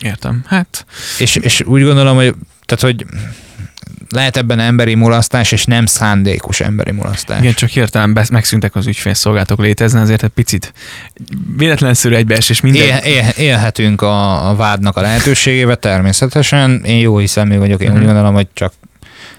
Értem. 0.00 0.42
Hát. 0.46 0.86
És, 1.18 1.36
és 1.36 1.60
úgy 1.60 1.82
gondolom, 1.82 2.16
hogy 2.16 2.34
tehát, 2.66 2.84
hogy 2.84 3.06
lehet 4.14 4.36
ebben 4.36 4.58
emberi 4.58 4.94
mulasztás, 4.94 5.52
és 5.52 5.64
nem 5.64 5.86
szándékos 5.86 6.60
emberi 6.60 6.90
mulasztás. 6.90 7.40
Igen, 7.40 7.54
csak 7.54 7.68
hirtelen 7.68 8.18
megszűntek 8.30 8.74
az 8.74 8.86
ügyfélszolgálatok 8.86 9.58
létezni, 9.58 10.00
azért 10.00 10.22
egy 10.22 10.30
picit 10.30 10.72
véletlenszerű 11.56 12.14
egybeesés 12.14 12.60
minden. 12.60 12.82
Él, 12.82 12.96
él, 12.96 13.28
élhetünk 13.36 14.02
a, 14.02 14.48
a 14.48 14.54
vádnak 14.54 14.96
a 14.96 15.00
lehetőségével 15.00 15.76
természetesen. 15.76 16.82
Én 16.84 16.98
jó 16.98 17.18
hiszemű 17.18 17.58
vagyok, 17.58 17.80
én 17.80 17.90
hmm. 17.90 17.98
úgy 17.98 18.04
gondolom, 18.04 18.34
hogy 18.34 18.46
csak 18.52 18.72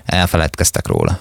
elfeledkeztek 0.05 0.87
róla. 0.87 1.19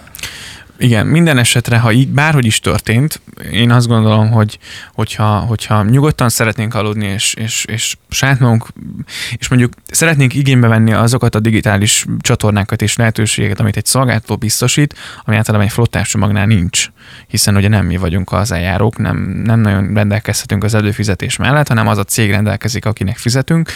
Igen, 0.79 1.07
minden 1.07 1.39
esetre, 1.39 1.79
ha 1.79 1.93
így 1.93 2.09
bárhogy 2.09 2.45
is 2.45 2.61
történt, 2.61 3.21
én 3.53 3.71
azt 3.71 3.87
gondolom, 3.87 4.31
hogy 4.31 4.59
hogyha, 4.93 5.39
hogyha 5.39 5.83
nyugodtan 5.83 6.29
szeretnénk 6.29 6.75
aludni, 6.75 7.07
és, 7.07 7.35
és, 7.35 7.65
és 7.65 7.97
saját 8.11 8.39
magunk, 8.39 8.67
és 9.37 9.49
mondjuk 9.49 9.73
szeretnénk 9.91 10.35
igénybe 10.35 10.69
venni 10.69 10.93
azokat 10.93 11.35
a 11.35 11.41
digitális 11.41 12.05
csatornákat 12.21 12.83
és 12.83 12.97
lehetőségeket, 12.97 13.61
amit 13.61 13.77
egy 13.77 13.87
szolgáltató 13.87 14.37
biztosít, 14.37 14.95
ami 15.25 15.37
általában 15.37 15.67
egy 15.67 15.73
flottás 15.73 16.09
csomagnál 16.09 16.47
nincs, 16.47 16.89
hiszen 17.29 17.57
ugye 17.57 17.69
nem 17.69 17.87
mi 17.87 17.97
vagyunk 17.97 18.33
az 18.33 18.53
eljárók, 18.53 18.99
nem, 18.99 19.17
nem 19.45 19.61
nagyon 19.61 19.95
rendelkezhetünk 19.95 20.65
az 20.65 20.75
előfizetés 20.75 21.37
mellett, 21.37 21.69
hanem 21.69 21.89
az 21.89 21.99
a 21.99 22.05
cég 22.05 22.31
rendelkezik, 22.31 22.85
akinek 22.85 23.17
fizetünk, 23.17 23.71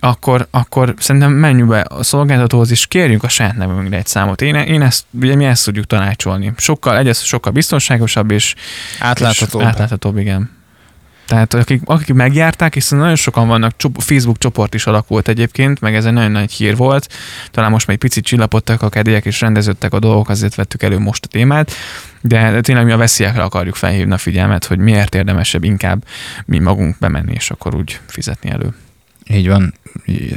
akkor, 0.00 0.46
akkor 0.50 0.94
szerintem 0.98 1.32
menjünk 1.32 1.68
be 1.68 1.80
a 1.80 2.02
szolgáltatóhoz, 2.02 2.70
és 2.70 2.86
kérjünk 2.86 3.22
a 3.22 3.28
saját 3.28 3.56
nevünkre 3.56 3.96
egy 3.96 4.06
számot. 4.06 4.42
Én, 4.42 4.54
én 4.54 4.82
ezt, 4.82 5.04
ugye 5.10 5.34
mi 5.34 5.44
ezt 5.44 5.64
tudjuk 5.64 5.86
tanácsolni. 5.86 6.52
Sokkal, 6.56 6.98
egyrészt 6.98 7.24
sokkal 7.24 7.52
biztonságosabb 7.52 8.30
és 8.30 8.54
átláthatóbb. 8.98 9.60
És 9.60 9.66
átláthatóbb, 9.66 10.18
igen. 10.18 10.56
Tehát 11.28 11.54
akik, 11.54 11.82
akik 11.84 12.14
megjárták, 12.14 12.74
hiszen 12.74 12.98
nagyon 12.98 13.16
sokan 13.16 13.48
vannak, 13.48 13.74
Facebook 13.98 14.38
csoport 14.38 14.74
is 14.74 14.86
alakult 14.86 15.28
egyébként, 15.28 15.80
meg 15.80 15.94
ez 15.94 16.04
egy 16.04 16.12
nagyon 16.12 16.30
nagy 16.30 16.52
hír 16.52 16.76
volt. 16.76 17.08
Talán 17.50 17.70
most 17.70 17.86
már 17.86 17.96
egy 17.96 18.02
picit 18.02 18.24
csillapodtak 18.24 18.82
a 18.82 18.88
kedélyek 18.88 19.24
és 19.24 19.40
rendeződtek 19.40 19.92
a 19.92 19.98
dolgok, 19.98 20.28
azért 20.28 20.54
vettük 20.54 20.82
elő 20.82 20.98
most 20.98 21.24
a 21.24 21.28
témát, 21.28 21.72
de 22.20 22.60
tényleg 22.60 22.84
mi 22.84 22.92
a 22.92 22.96
veszélyekre 22.96 23.42
akarjuk 23.42 23.74
felhívni 23.74 24.12
a 24.12 24.18
figyelmet, 24.18 24.64
hogy 24.64 24.78
miért 24.78 25.14
érdemesebb 25.14 25.64
inkább 25.64 26.04
mi 26.44 26.58
magunk 26.58 26.96
bemenni, 26.98 27.32
és 27.32 27.50
akkor 27.50 27.74
úgy 27.74 28.00
fizetni 28.06 28.50
elő. 28.50 28.74
Így 29.28 29.48
van. 29.48 29.74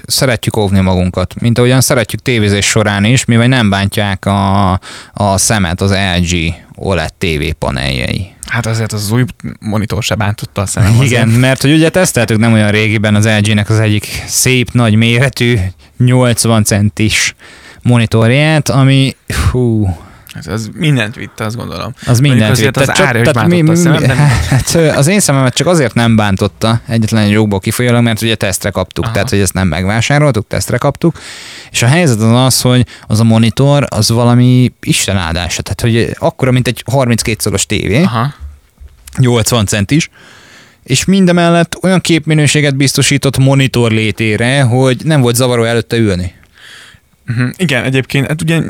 Szeretjük 0.06 0.58
óvni 0.58 0.80
magunkat, 0.80 1.42
mint 1.42 1.58
ahogyan 1.58 1.82
szeretjük 1.82 2.22
tévézés 2.22 2.66
során 2.66 3.04
is, 3.04 3.26
mivel 3.26 3.48
nem 3.48 3.70
bántják 3.70 4.26
a, 4.26 4.72
a 5.14 5.38
szemet 5.38 5.82
az 5.82 5.96
LG 6.18 6.54
OLED 6.76 7.14
TV 7.14 7.44
paneljei. 7.60 8.34
Hát 8.48 8.66
azért 8.66 8.94
az 8.94 9.12
új 9.12 9.26
monitor 9.60 10.04
se 10.04 10.16
bántotta 10.16 10.62
a 10.62 10.66
szemem. 10.66 11.02
Igen, 11.02 11.28
azért. 11.28 11.40
mert 11.40 11.62
hogy 11.62 11.74
ugye 11.74 11.90
teszteltük 11.90 12.38
nem 12.38 12.54
olyan 12.54 12.72
régiben 12.72 13.16
az 13.16 13.28
LG-nek 13.28 13.70
az 13.70 13.80
egyik 13.80 14.24
szép 14.26 14.72
nagy 14.72 14.96
méretű 14.96 15.58
80 15.98 16.64
centis 16.64 17.36
monitorját, 17.82 18.70
ami 18.70 19.16
hú, 19.52 19.98
Ez, 20.34 20.48
az 20.48 20.70
mindent 20.74 21.16
vitt, 21.16 21.40
azt 21.40 21.56
gondolom. 21.56 21.94
az 22.06 22.20
mindent 22.20 22.52
azért 22.52 22.78
vitt. 22.78 22.90
az 22.90 23.02
árja 23.02 23.22
is 23.22 23.28
tehát 23.28 23.50
bántotta 23.50 23.72
a 23.72 23.76
szemem, 23.76 24.02
de- 24.02 24.16
hát, 24.50 24.76
az 24.76 25.08
én 25.08 25.20
szememet 25.20 25.54
csak 25.54 25.68
azért 25.68 25.94
nem 25.94 26.16
bántotta, 26.16 26.82
egyetlen 26.88 27.24
egy 27.24 27.32
jogból 27.32 27.60
kifolyólag, 27.60 28.04
mert 28.04 28.22
ugye 28.22 28.36
tesztre 28.36 28.70
kaptuk, 28.70 29.04
Aha. 29.04 29.14
tehát 29.14 29.30
hogy 29.30 29.40
ezt 29.40 29.54
nem 29.54 29.68
megvásároltuk, 29.68 30.48
tesztre 30.48 30.78
kaptuk, 30.78 31.20
és 31.72 31.82
a 31.82 31.88
helyzet 31.88 32.20
az 32.20 32.46
az, 32.46 32.62
hogy 32.62 32.86
az 33.08 33.20
a 33.20 33.24
monitor 33.24 33.86
az 33.90 34.10
valami 34.10 34.74
Isten 34.82 35.18
áldása, 35.18 35.62
tehát 35.62 35.82
hogy 35.82 36.16
akkora, 36.20 36.52
mint 36.52 36.68
egy 36.68 36.84
32 36.92 37.38
szoros 37.40 37.66
tévé, 37.66 38.04
Aha. 38.04 38.34
80 39.18 39.66
centis, 39.66 40.10
és 40.84 41.06
mindemellett 41.06 41.78
olyan 41.84 42.02
képminőséget 42.02 42.76
biztosított 42.76 43.38
monitor 43.38 43.92
létére, 43.92 44.62
hogy 44.62 45.02
nem 45.04 45.22
volt 45.22 45.36
zavaró 45.36 45.64
előtte 45.64 45.98
ülni. 45.98 46.34
Uh-huh. 47.28 47.50
Igen, 47.58 47.84
egyébként, 47.84 48.28
hát 48.28 48.42
ugye, 48.42 48.62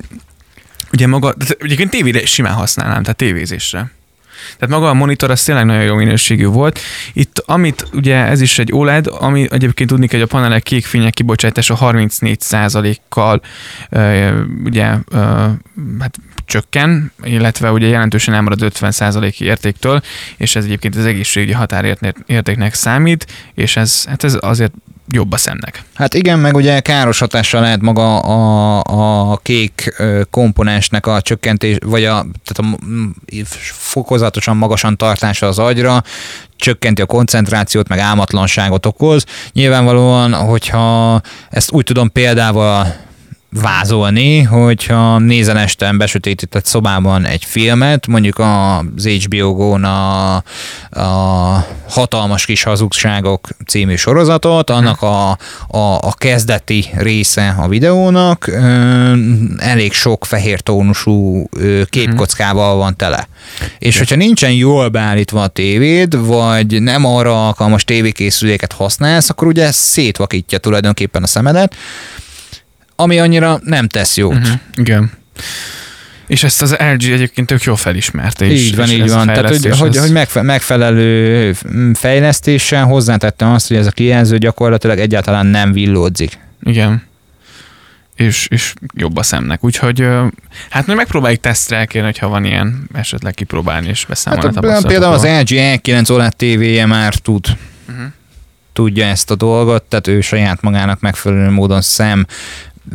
ugye 0.94 1.08
maga, 1.08 1.34
egyébként 1.60 1.90
tévére 1.90 2.26
simán 2.26 2.54
használnám, 2.54 3.02
tehát 3.02 3.18
tévézésre. 3.18 3.92
Tehát 4.58 4.76
maga 4.76 4.90
a 4.90 4.94
monitor 4.94 5.32
az 5.32 5.44
tényleg 5.44 5.66
nagyon 5.66 5.84
jó 5.84 5.96
minőségű 5.96 6.46
volt. 6.46 6.80
Itt, 7.14 7.44
amit 7.46 7.88
ugye 7.94 8.16
ez 8.16 8.42
is 8.42 8.60
egy 8.60 8.72
OLED, 8.72 9.08
ami 9.20 9.48
egyébként 9.52 9.90
tudni 9.90 10.08
kell, 10.08 10.20
hogy 10.20 10.30
a 10.32 10.36
panelek 10.36 10.64
kékfények 10.64 11.14
kibocsátása 11.14 11.78
34%-kal 11.82 13.42
ö, 13.90 14.42
ugye 14.64 14.86
hát 16.00 16.18
csökken, 16.52 17.12
illetve 17.24 17.72
ugye 17.72 17.88
jelentősen 17.88 18.34
elmarad 18.34 18.60
50%-i 18.62 19.44
értéktől, 19.44 20.02
és 20.38 20.56
ez 20.56 20.64
egyébként 20.64 20.96
az 20.96 21.06
egészségügyi 21.06 21.54
határértéknek 21.54 22.74
számít, 22.74 23.26
és 23.54 23.78
ez, 23.78 24.06
hát 24.06 24.24
ez 24.24 24.38
azért 24.40 24.74
jobb 25.08 25.32
a 25.32 25.38
szemnek. 25.38 25.84
Hát 25.94 26.14
igen, 26.14 26.40
meg 26.40 26.56
ugye 26.56 26.80
káros 26.80 27.20
hatással 27.20 27.62
lehet 27.62 27.82
maga 27.82 28.20
a, 28.20 29.32
a 29.32 29.38
kék 29.38 29.94
komponensnek 30.30 31.06
a 31.06 31.22
csökkentés, 31.22 31.78
vagy 31.86 32.06
a, 32.06 32.26
tehát 32.46 32.74
a 32.74 32.78
fokozatosan 33.64 34.58
magasan 34.58 34.98
tartása 34.98 35.48
az 35.48 35.60
agyra, 35.60 36.04
csökkenti 36.56 37.02
a 37.02 37.06
koncentrációt, 37.06 37.88
meg 37.88 38.00
álmatlanságot 38.00 38.86
okoz. 38.86 39.26
Nyilvánvalóan, 39.54 40.34
hogyha 40.34 41.22
ezt 41.50 41.72
úgy 41.72 41.84
tudom 41.84 42.12
példával 42.12 43.10
vázolni, 43.52 44.42
hogyha 44.42 45.20
nézel 45.20 45.58
este 45.58 45.92
besötétített 45.92 46.66
szobában 46.66 47.26
egy 47.26 47.46
filmet, 47.46 48.08
mondjuk 48.08 48.40
az 48.40 49.08
HBO 49.08 49.54
Go-n 49.54 49.84
a, 49.84 50.36
a 50.90 51.66
Hatalmas 51.90 52.46
kis 52.46 52.64
hazugságok 52.64 53.48
című 53.68 53.96
sorozatot, 53.96 54.70
annak 54.70 55.02
a, 55.02 55.30
a, 55.68 55.78
a 56.02 56.14
kezdeti 56.18 56.86
része 56.94 57.56
a 57.60 57.68
videónak 57.68 58.48
ö, 58.48 59.14
elég 59.58 59.94
sok 59.94 60.26
fehér 60.26 60.60
tónusú 60.60 61.48
ö, 61.52 61.82
képkockával 61.90 62.76
van 62.76 62.96
tele. 62.96 63.28
És 63.80 63.98
hogyha 63.98 64.16
nincsen 64.16 64.52
jól 64.52 64.90
beállítva 64.90 65.42
a 65.42 65.48
tévéd, 65.48 66.26
vagy 66.26 66.82
nem 66.82 67.06
arra 67.06 67.48
alkalmas 67.48 67.84
tévékészüléket 67.84 68.72
használsz, 68.72 69.30
akkor 69.30 69.48
ugye 69.48 69.72
szétvakítja 69.72 70.58
tulajdonképpen 70.58 71.24
a 71.24 71.28
szemedet, 71.28 71.76
ami 73.02 73.20
annyira 73.20 73.60
nem 73.64 73.88
tesz 73.88 74.18
jót. 74.18 74.36
Uh-huh. 74.36 74.60
Igen. 74.76 75.12
És 76.28 76.44
ezt 76.44 76.62
az 76.62 76.72
LG 76.80 77.04
egyébként 77.04 77.48
tök 77.48 77.64
jól 77.64 77.76
felismerte. 77.76 78.46
És, 78.46 78.62
így 78.62 78.76
van, 78.76 78.86
és 78.90 78.92
így 78.92 79.10
van. 79.10 79.26
Tehát, 79.28 79.48
hogy, 79.48 79.60
fejlesztés, 79.60 79.80
hogy, 79.80 79.98
hogy 79.98 80.12
megfe- 80.12 80.44
megfelelő 80.44 81.56
mm, 81.74 81.92
fejlesztéssel 81.92 82.86
hozzátettem 82.86 83.52
azt, 83.52 83.68
hogy 83.68 83.78
ez 83.78 83.86
a 83.88 83.92
kijelző 83.92 84.38
gyakorlatilag 84.38 85.00
egyáltalán 85.00 85.46
nem 85.46 85.72
villódzik. 85.72 86.38
Igen. 86.64 87.04
És, 88.16 88.48
és 88.50 88.74
jobb 88.94 89.18
a 89.18 89.24
szemnek. 89.24 89.64
Úgyhogy 89.64 90.08
hát 90.70 90.86
majd 90.86 90.98
megpróbáljuk 90.98 91.42
tesztre 91.42 91.78
elkérni, 91.78 92.08
hogyha 92.08 92.28
van 92.28 92.46
ilyen, 92.46 92.90
esetleg 92.94 93.34
kipróbálni 93.34 93.88
és 93.88 94.06
beszámolni 94.06 94.56
Hát, 94.56 94.84
a 94.84 94.88
például 94.88 95.14
az. 95.14 95.24
LG 95.24 95.48
E9 95.50 96.12
OLED 96.12 96.36
tévéje 96.36 96.86
már 96.86 97.14
tud 97.16 97.46
Mhm. 97.88 98.02
tudja 98.74 99.06
ezt 99.06 99.32
a 99.32 99.36
dolgot, 99.36 99.84
tehát 99.84 100.08
ő 100.08 100.22
saját 100.22 100.62
magának 100.62 101.00
megfelelő 101.00 101.50
módon 101.50 101.82
szem 101.82 102.26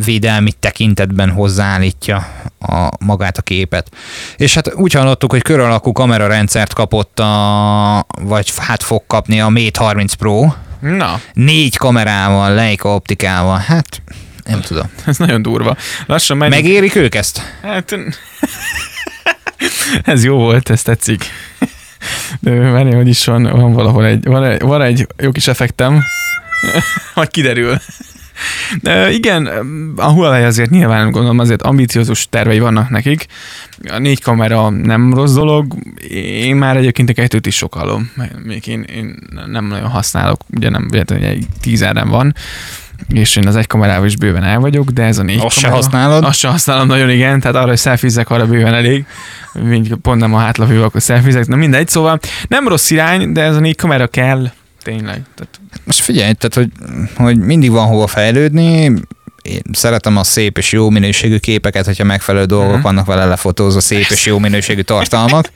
védelmi 0.05 0.53
tekintetben 0.53 1.31
hozzáállítja 1.31 2.27
a, 2.61 2.88
magát 3.05 3.38
a 3.38 3.42
képet. 3.42 3.90
És 4.37 4.55
hát 4.55 4.75
úgy 4.75 4.92
hallottuk, 4.92 5.31
hogy 5.31 5.42
kör 5.42 5.61
alakú 5.61 5.92
kamerarendszert 5.92 6.72
kapott 6.72 7.18
a, 7.18 8.07
vagy 8.20 8.53
hát 8.57 8.83
fog 8.83 9.03
kapni 9.07 9.40
a 9.40 9.49
Mate 9.49 9.81
30 9.81 10.14
Pro, 10.14 10.53
Na, 10.81 11.20
négy 11.33 11.77
kamerával, 11.77 12.55
Leica 12.55 12.94
optikával, 12.94 13.59
hát 13.59 14.03
nem 14.44 14.61
tudom. 14.61 14.90
ez 15.07 15.16
nagyon 15.16 15.42
durva. 15.42 15.77
Lassan 16.07 16.37
megyünk. 16.37 16.62
Megérik 16.62 16.94
ők 16.94 17.14
ezt? 17.14 17.59
Hát, 17.62 17.96
ez 20.03 20.25
jó 20.25 20.37
volt, 20.37 20.70
ez 20.70 20.83
tetszik. 20.83 21.25
De 22.40 22.51
várj, 22.51 22.94
hogy 22.94 23.09
is 23.09 23.25
van, 23.25 23.42
van 23.42 23.72
valahol 23.72 24.05
egy, 24.05 24.25
van 24.25 24.44
egy, 24.44 24.61
van 24.61 24.83
egy 24.83 25.07
jó 25.16 25.31
kis 25.31 25.49
effektem, 25.49 26.05
majd 27.14 27.31
kiderül. 27.31 27.81
De 28.83 29.11
igen, 29.11 29.46
a 29.96 30.11
Huawei 30.11 30.42
azért 30.42 30.70
nyilván 30.70 31.11
gondolom 31.11 31.38
azért 31.38 31.62
ambiciózus 31.62 32.29
tervei 32.29 32.59
vannak 32.59 32.90
nekik. 32.90 33.27
A 33.88 33.99
négy 33.99 34.22
kamera 34.22 34.70
nem 34.70 35.14
rossz 35.14 35.35
dolog, 35.35 35.75
én 36.11 36.57
már 36.57 36.77
egyébként 36.77 37.11
a 37.11 37.12
kettőt 37.12 37.46
is 37.46 37.57
sokalom. 37.57 38.11
Még 38.44 38.66
én, 38.66 38.83
én 38.83 39.18
nem 39.46 39.66
nagyon 39.66 39.88
használok, 39.88 40.40
ugye 40.55 40.70
nem 40.70 40.88
véletlenül 40.90 41.27
egy 41.27 41.46
tízerem 41.61 42.09
van, 42.09 42.35
és 43.09 43.37
én 43.37 43.46
az 43.46 43.57
egy 43.57 43.66
kamerával 43.66 44.07
is 44.07 44.16
bőven 44.16 44.42
el 44.42 44.59
vagyok, 44.59 44.90
de 44.90 45.03
ez 45.03 45.18
a 45.18 45.22
négy 45.22 45.40
Azt 45.40 45.59
se 45.59 45.68
használod? 45.68 46.25
Azt 46.25 46.38
se 46.38 46.49
használom 46.49 46.87
nagyon, 46.87 47.11
igen, 47.11 47.40
tehát 47.40 47.57
arra, 47.57 47.68
hogy 47.68 47.77
szelfizzek, 47.77 48.31
arra 48.31 48.46
bőven 48.46 48.75
elég. 48.75 49.05
Még 49.53 49.94
pont 50.03 50.20
nem 50.20 50.35
a 50.35 50.38
hátlapjú, 50.38 50.83
akkor 50.83 51.03
szelfizzek, 51.03 51.46
na 51.46 51.57
mindegy, 51.57 51.88
szóval 51.88 52.20
nem 52.49 52.68
rossz 52.68 52.90
irány, 52.90 53.33
de 53.33 53.42
ez 53.42 53.57
a 53.57 53.61
négy 53.61 53.77
kamera 53.77 54.07
kell, 54.07 54.51
tényleg. 54.90 55.22
Tehát, 55.35 55.61
Most 55.85 56.01
figyelj, 56.01 56.33
tehát 56.33 56.55
hogy, 56.55 56.70
hogy 57.16 57.38
mindig 57.38 57.70
van 57.70 57.87
hova 57.87 58.07
fejlődni, 58.07 58.92
én 59.42 59.62
szeretem 59.72 60.16
a 60.16 60.25
szép 60.25 60.59
és 60.59 60.72
jó 60.72 60.90
minőségű 60.90 61.37
képeket, 61.37 61.85
hogyha 61.85 62.05
megfelelő 62.05 62.44
dolgok 62.44 62.72
Mhm. 62.75 62.83
vannak 62.83 63.07
vele 63.07 63.25
lefotózva, 63.25 63.81
szép 63.81 64.07
és 64.11 64.27
jó 64.27 64.38
minőségű 64.38 64.81
tartalmak, 64.81 65.51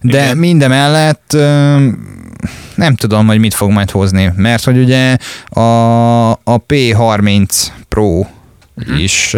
de 0.00 0.34
mindemellett 0.34 1.32
nem 2.74 2.94
tudom, 2.94 3.26
hogy 3.26 3.38
mit 3.38 3.54
fog 3.54 3.70
majd 3.70 3.90
hozni, 3.90 4.32
mert 4.36 4.64
hogy 4.64 4.78
ugye 4.78 5.16
a, 5.48 6.30
a 6.30 6.64
P30 6.68 7.66
Pro 7.88 8.26
Mhm. 8.74 8.94
is 8.98 9.34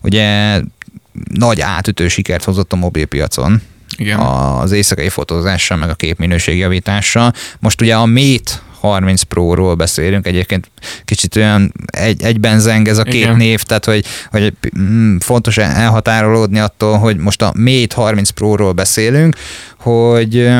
ugye 0.00 0.60
nagy 1.34 1.60
átütő 1.60 2.08
sikert 2.08 2.44
hozott 2.44 2.72
a 2.72 2.76
mobilpiacon 2.76 3.62
igen. 4.00 4.18
az 4.18 4.72
éjszakai 4.72 5.08
fotózással, 5.08 5.76
meg 5.76 5.88
a 5.88 5.94
képminőség 5.94 6.58
javítással. 6.58 7.32
Most 7.58 7.80
ugye 7.80 7.96
a 7.96 8.06
Mate 8.06 8.52
30 8.80 9.22
Pro-ról 9.22 9.74
beszélünk, 9.74 10.26
egyébként 10.26 10.70
kicsit 11.04 11.36
olyan 11.36 11.72
egy, 11.86 12.22
egyben 12.22 12.58
zeng 12.58 12.88
ez 12.88 12.98
a 12.98 13.02
két 13.02 13.14
Igen. 13.14 13.36
név, 13.36 13.62
tehát 13.62 13.84
hogy, 13.84 14.04
hogy 14.30 14.52
mm, 14.78 15.16
fontos 15.16 15.58
elhatárolódni 15.58 16.58
attól, 16.58 16.98
hogy 16.98 17.16
most 17.16 17.42
a 17.42 17.52
Mate 17.56 17.94
30 17.94 18.30
Pro-ról 18.30 18.72
beszélünk, 18.72 19.36
hogy 19.78 20.50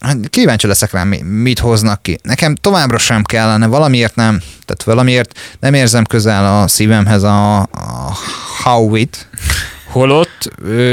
hát 0.00 0.16
kíváncsi 0.30 0.66
leszek 0.66 0.92
rá, 0.92 1.04
mi- 1.04 1.22
mit 1.22 1.58
hoznak 1.58 2.02
ki. 2.02 2.18
Nekem 2.22 2.54
továbbra 2.54 2.98
sem 2.98 3.22
kellene, 3.22 3.66
valamiért 3.66 4.14
nem, 4.14 4.40
tehát 4.64 4.82
valamiért 4.82 5.38
nem 5.60 5.74
érzem 5.74 6.04
közel 6.04 6.60
a 6.60 6.68
szívemhez 6.68 7.22
a, 7.22 7.58
a 7.58 8.16
Howitt, 8.62 9.28
Holott 9.92 10.50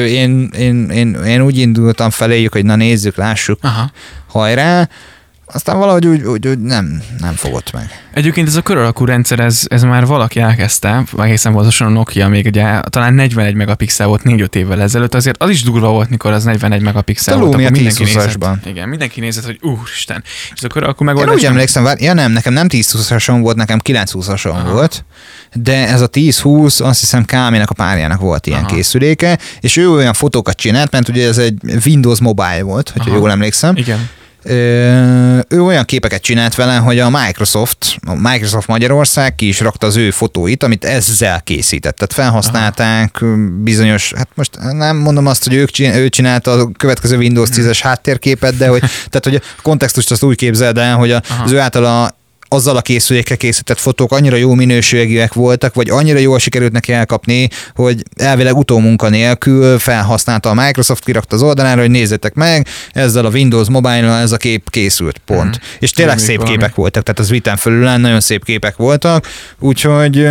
én, 0.08 0.50
én, 0.58 0.90
én, 0.90 1.14
én 1.14 1.42
úgy 1.42 1.58
indultam 1.58 2.10
feléjük, 2.10 2.52
hogy 2.54 2.66
na 2.66 2.76
nézzük, 2.76 3.16
lássuk, 3.16 3.60
Aha. 3.62 3.92
hajrá, 4.28 4.90
aztán 5.52 5.78
valahogy 5.78 6.08
úgy, 6.08 6.22
úgy, 6.24 6.48
úgy 6.48 6.60
nem, 6.60 7.02
nem 7.20 7.34
fogott 7.34 7.72
meg. 7.74 8.04
Egyébként 8.14 8.48
ez 8.48 8.56
a 8.56 8.62
kör 8.62 8.78
alakú 8.78 9.06
rendszer, 9.06 9.40
ez, 9.40 9.62
ez 9.68 9.84
már 9.84 10.06
valaki 10.06 10.40
elkezdte, 10.40 11.04
egészen 11.18 11.54
pontosan 11.54 11.88
a 11.88 11.90
Nokia 11.90 12.28
még 12.28 12.46
ugye 12.46 12.82
talán 12.82 13.14
41 13.14 13.54
megapixel 13.54 14.08
volt 14.08 14.22
4-5 14.26 14.56
évvel 14.56 14.82
ezelőtt, 14.82 15.16
azért 15.16 15.42
az 15.44 15.50
is 15.50 15.64
durva 15.64 15.90
volt, 15.90 16.10
mikor 16.10 16.32
az 16.32 16.44
41 16.44 16.82
megapixel 16.82 17.34
A 17.36 17.38
volt, 17.40 17.52
Lumia 17.52 17.68
akkor 17.68 17.82
mindenki 17.82 18.04
10-20-asban. 18.14 18.50
nézett. 18.50 18.66
Igen, 18.66 18.90
mindenki 18.90 19.20
nézett, 19.20 19.46
hogy 19.46 19.58
úristen. 19.62 20.24
És 20.56 20.64
a 20.64 20.68
kör 20.68 20.84
alakú 20.84 21.00
Én 21.04 21.06
megoldás... 21.06 21.36
úgy 21.36 21.42
nem- 21.42 21.52
emlékszem, 21.52 21.84
vár, 21.84 22.02
ja 22.02 22.14
nem, 22.14 22.32
nekem 22.32 22.54
nem 22.54 22.68
10-20-ason 22.70 23.38
volt, 23.42 23.56
nekem 23.56 23.80
9-20-ason 23.84 24.50
Aha. 24.52 24.72
volt, 24.72 25.06
de 25.54 25.88
ez 25.88 26.02
a 26.02 26.10
10-20, 26.10 26.84
azt 26.84 27.00
hiszem 27.00 27.26
Kámének 27.26 27.70
a 27.70 27.74
párjának 27.74 28.20
volt 28.20 28.48
ilyen 28.48 28.64
Aha. 28.64 28.76
készüléke, 28.76 29.38
és 29.60 29.78
ő 29.78 29.92
olyan 29.92 30.14
fotókat 30.14 30.56
csinált, 30.56 30.92
mert 30.92 31.10
ugye 31.10 31.28
ez 31.28 31.38
egy 31.38 31.58
Windows 31.86 32.20
Mobile 32.20 32.62
volt, 32.64 32.90
hogyha 32.90 33.10
Aha. 33.10 33.20
jól 33.20 33.32
emlékszem, 33.32 33.76
Igen. 33.76 34.10
Ő 34.44 35.62
olyan 35.62 35.86
képeket 35.86 36.22
csinált 36.22 36.56
vele, 36.56 36.76
hogy 36.76 37.00
a 37.00 37.10
Microsoft, 37.10 37.96
a 38.08 38.14
Microsoft 38.16 38.68
Magyarország 38.68 39.36
ki 39.36 39.48
is 39.48 39.60
rakta 39.60 39.88
az 39.88 39.96
ő 39.96 40.12
fotóit, 40.12 40.64
amit 40.64 40.86
ezzel 40.86 41.42
készített. 41.42 41.96
Tehát 41.96 42.14
felhasználták 42.14 43.22
Aha. 43.22 43.36
bizonyos, 43.62 44.14
hát 44.16 44.30
most 44.34 44.58
nem 44.72 44.98
mondom 44.98 45.26
azt, 45.26 45.44
hogy 45.44 45.54
ők 45.54 45.70
csinál, 45.70 45.98
ő 45.98 46.10
csinálta 46.10 46.52
a 46.52 46.72
következő 46.78 47.18
Windows 47.18 47.50
10-es 47.54 47.80
háttérképet, 47.82 48.58
de 48.58 48.68
hogy, 48.68 48.80
tehát, 48.80 49.24
hogy 49.24 49.36
a 49.36 49.62
kontextust 49.62 50.12
azt 50.12 50.24
úgy 50.24 50.36
képzeld 50.36 50.78
el, 50.78 50.96
hogy 50.96 51.12
az 51.12 51.52
ő 51.52 51.60
általa 51.60 52.18
azzal 52.50 52.78
a 52.78 52.82
készülékkel 52.82 53.38
készített 53.38 53.80
fotók 53.80 54.12
annyira 54.12 54.36
jó 54.36 54.54
minőségűek 54.54 55.34
voltak, 55.34 55.74
vagy 55.74 55.90
annyira 55.90 56.20
jól 56.20 56.40
sikerült 56.40 56.72
neki 56.72 56.92
elkapni, 56.92 57.50
hogy 57.76 58.04
elvileg 58.16 58.58
utómunka 58.58 59.10
nélkül 59.10 59.80
felhasználta 59.80 60.50
a 60.50 60.54
Microsoft, 60.54 61.04
kirakta 61.04 61.36
az 61.36 61.42
oldalára, 61.42 61.82
hogy 61.82 61.90
nézzétek 61.90 62.34
meg, 62.34 62.68
ezzel 62.92 63.26
a 63.26 63.30
Windows 63.30 63.70
mobile 63.70 64.18
ez 64.18 64.32
a 64.32 64.38
kép 64.38 64.70
készült, 64.70 65.18
pont. 65.26 65.58
Mm. 65.58 65.62
És 65.80 65.92
tényleg 65.92 66.16
Tudom, 66.16 66.30
szép 66.30 66.40
valami. 66.40 66.58
képek 66.58 66.76
voltak, 66.76 67.04
tehát 67.04 67.20
az 67.20 67.30
vitán 67.30 67.58
fölül 67.58 67.90
nagyon 67.90 68.20
szép 68.20 68.46
képek 68.46 68.76
voltak, 68.76 69.28
úgyhogy 69.60 70.28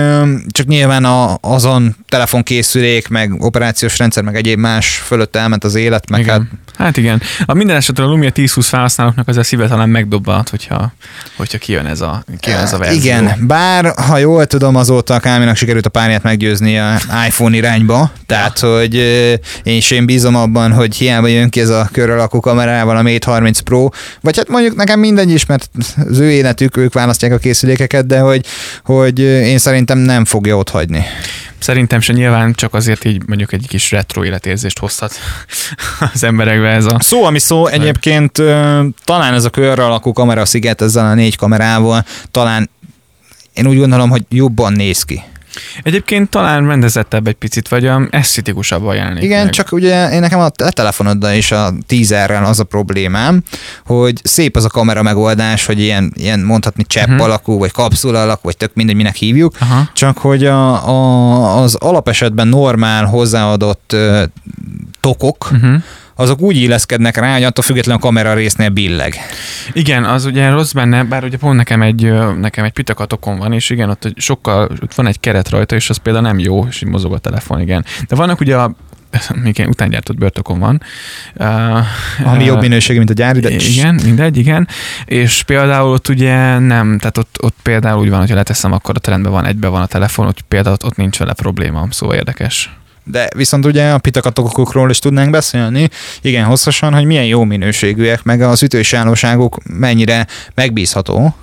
csak 0.51 0.67
nyilván 0.67 1.05
a, 1.05 1.39
azon 1.41 1.97
telefonkészülék, 2.09 3.09
meg 3.09 3.43
operációs 3.43 3.99
rendszer, 3.99 4.23
meg 4.23 4.37
egyéb 4.37 4.59
más 4.59 4.97
fölött 4.97 5.37
elment 5.37 5.65
az 5.65 5.75
élet, 5.75 6.11
meg 6.11 6.21
igen. 6.21 6.33
hát 6.33 6.68
Hát 6.79 6.97
igen. 6.97 7.23
A 7.45 7.55
minden 7.55 7.77
esetre 7.77 8.05
a 8.05 8.07
Lumia 8.07 8.31
10-20 8.35 8.59
felhasználóknak 8.61 9.29
az 9.29 9.47
szíve 9.47 9.69
talán 9.69 9.89
megdobbanhat, 9.89 10.49
hogyha, 10.49 10.93
hogyha 11.37 11.59
kijön 11.59 11.87
ez 11.87 12.01
a, 12.01 12.25
kijön 12.41 12.59
ez 12.59 12.73
a 12.73 12.79
verzió. 12.79 13.01
Igen, 13.01 13.47
bár 13.47 13.93
ha 13.97 14.19
jól 14.19 14.47
tudom, 14.47 14.77
azóta 14.77 15.15
a 15.15 15.19
Káminak 15.19 15.57
sikerült 15.57 15.87
a 15.87 15.89
párját 15.89 16.23
meggyőzni 16.23 16.79
a 16.79 16.97
iPhone 17.27 17.57
irányba, 17.57 18.11
tehát 18.27 18.61
ja. 18.61 18.79
hogy 18.79 18.95
én 19.63 19.77
is 19.77 19.91
én 19.91 20.07
bízom 20.07 20.37
abban, 20.37 20.73
hogy 20.73 20.97
hiába 20.97 21.27
jön 21.27 21.49
ki 21.51 21.61
ez 21.61 21.69
a 21.69 21.89
kör 21.93 22.11
alakú 22.11 22.41
kamerával 22.41 22.97
a 22.97 23.03
Mate 23.03 23.31
30 23.31 23.59
Pro, 23.61 23.89
vagy 24.21 24.37
hát 24.37 24.49
mondjuk 24.49 24.75
nekem 24.75 25.01
mindegy 25.01 25.31
is, 25.31 25.47
mert 25.47 25.71
az 26.09 26.19
ő 26.19 26.31
életük, 26.31 26.77
ők 26.77 26.93
választják 26.93 27.33
a 27.33 27.39
készülékeket, 27.39 28.07
de 28.07 28.19
hogy, 28.19 28.47
hogy 28.85 29.19
én 29.21 29.59
szerintem 29.59 29.99
nem 29.99 30.25
fogja 30.25 30.57
ott 30.57 30.69
hagyni. 30.69 31.05
Szerintem 31.59 32.01
se 32.01 32.13
nyilván 32.13 32.53
csak 32.53 32.75
azért 32.75 33.05
így 33.05 33.23
mondjuk 33.27 33.53
egy 33.53 33.67
kis 33.69 33.91
retro 33.91 34.25
életérzést 34.25 34.79
hozhat 34.79 35.15
az 36.15 36.25
emberekbe 36.25 36.69
ez 36.69 36.85
a... 36.85 36.97
Szó, 37.01 37.25
ami 37.25 37.39
szó, 37.39 37.67
egyébként 37.67 38.33
talán 39.05 39.35
ez 39.35 39.45
a 39.45 39.51
körre 39.51 39.85
alakú 39.85 40.13
kamera 40.13 40.45
sziget 40.45 40.81
ezzel 40.81 41.07
a 41.07 41.15
négy 41.15 41.37
kamerával, 41.37 42.05
talán 42.31 42.71
én 43.53 43.67
úgy 43.67 43.79
gondolom, 43.79 44.11
hogy 44.11 44.25
jobban 44.29 44.73
néz 44.73 45.03
ki. 45.03 45.23
Egyébként 45.83 46.31
talán 46.31 46.67
rendezettebb 46.67 47.27
egy 47.27 47.35
picit, 47.35 47.69
vagy 47.69 47.87
a 47.87 48.07
esztetikusabb 48.11 48.93
jelenik 48.93 49.23
Igen, 49.23 49.45
meg. 49.45 49.53
csak 49.53 49.73
ugye 49.73 50.11
én 50.11 50.21
nekem 50.21 50.41
a 50.41 50.49
telefonoddal 50.49 51.33
is 51.33 51.53
a 51.53 51.73
tízerrel 51.87 52.45
az 52.45 52.61
a 52.61 52.65
problémám, 52.65 53.43
hogy 53.87 54.21
szép 54.23 54.57
az 54.57 54.65
a 54.65 54.69
kamera 54.69 55.03
megoldás, 55.03 55.67
hogy 55.67 55.81
ilyen, 55.81 56.13
ilyen 56.15 56.41
mondhatni 56.41 56.85
csepp 56.87 57.09
uh-huh. 57.09 57.25
alakú, 57.25 57.59
vagy 57.59 57.73
kapszula 57.73 58.23
alakú, 58.23 58.41
vagy 58.43 58.57
tök 58.57 58.71
mindegy, 58.75 58.97
minek 58.97 59.15
hívjuk, 59.15 59.55
uh-huh. 59.61 59.79
csak 59.93 60.19
hogy 60.19 60.47
a, 60.47 60.89
a, 60.89 61.63
az 61.63 61.75
alapesetben 61.75 62.49
normál 62.49 63.05
hozzáadott 63.05 63.91
uh, 63.95 64.23
tokok, 65.01 65.49
uh-huh 65.53 65.83
azok 66.21 66.41
úgy 66.41 66.57
illeszkednek 66.57 67.17
rá, 67.17 67.33
hogy 67.33 67.43
attól 67.43 67.65
függetlenül 67.65 68.01
a 68.01 68.05
kamera 68.05 68.35
résznél 68.35 68.69
billeg. 68.69 69.17
Igen, 69.73 70.05
az 70.05 70.25
ugye 70.25 70.51
rossz 70.51 70.73
benne, 70.73 71.05
bár 71.05 71.25
ugye 71.25 71.37
pont 71.37 71.57
nekem 71.57 71.83
egy, 71.83 72.13
nekem 72.41 72.65
egy 72.65 72.73
pitakatokon 72.73 73.39
van, 73.39 73.53
és 73.53 73.71
igen, 73.71 73.91
ott 73.91 74.13
sokkal, 74.17 74.71
ott 74.83 74.95
van 74.95 75.07
egy 75.07 75.21
keret 75.21 75.49
rajta, 75.49 75.75
és 75.75 75.91
az 75.91 75.97
például 75.97 76.25
nem 76.25 76.39
jó, 76.39 76.67
és 76.67 76.83
így 76.83 76.89
mozog 76.89 77.13
a 77.13 77.19
telefon, 77.19 77.61
igen. 77.61 77.85
De 78.09 78.17
vannak 78.17 78.41
ugye 78.41 78.57
a 78.57 78.75
igen, 79.45 79.69
utángyártott 79.69 80.17
börtökon 80.17 80.59
van. 80.59 80.83
Uh, 81.37 81.47
Ami 82.25 82.39
uh, 82.39 82.47
jobb 82.47 82.61
minőségű, 82.61 82.99
mint 82.99 83.11
a 83.11 83.15
gyári, 83.15 83.41
de... 83.41 83.51
Igen, 83.51 84.01
mindegy, 84.05 84.37
igen. 84.37 84.69
És 85.05 85.43
például 85.43 85.93
ott 85.93 86.09
ugye 86.09 86.59
nem, 86.59 86.99
tehát 86.99 87.19
ott, 87.19 87.37
ott 87.43 87.57
például 87.63 88.01
úgy 88.01 88.11
van, 88.11 88.19
hogyha 88.19 88.35
leteszem, 88.35 88.73
akkor 88.73 88.95
a 89.03 89.11
rendben 89.11 89.33
van, 89.33 89.47
egybe 89.47 89.69
van 89.69 89.83
a 89.83 89.87
telefon, 89.87 90.25
hogy 90.25 90.43
például 90.49 90.75
ott, 90.75 90.85
ott 90.85 90.97
nincs 90.97 91.19
vele 91.19 91.33
probléma, 91.33 91.87
szóval 91.91 92.17
érdekes. 92.17 92.71
De 93.11 93.29
viszont 93.37 93.67
ugye 93.67 93.91
a 93.91 93.99
pitakatokokról 93.99 94.91
is 94.91 94.99
tudnánk 94.99 95.31
beszélni, 95.31 95.89
igen 96.21 96.45
hosszasan, 96.45 96.95
hogy 96.95 97.05
milyen 97.05 97.25
jó 97.25 97.45
minőségűek, 97.45 98.23
meg 98.23 98.41
az 98.41 98.63
ütős 98.63 98.93
állóságuk 98.93 99.59
mennyire 99.65 100.27
megbízható. 100.55 101.35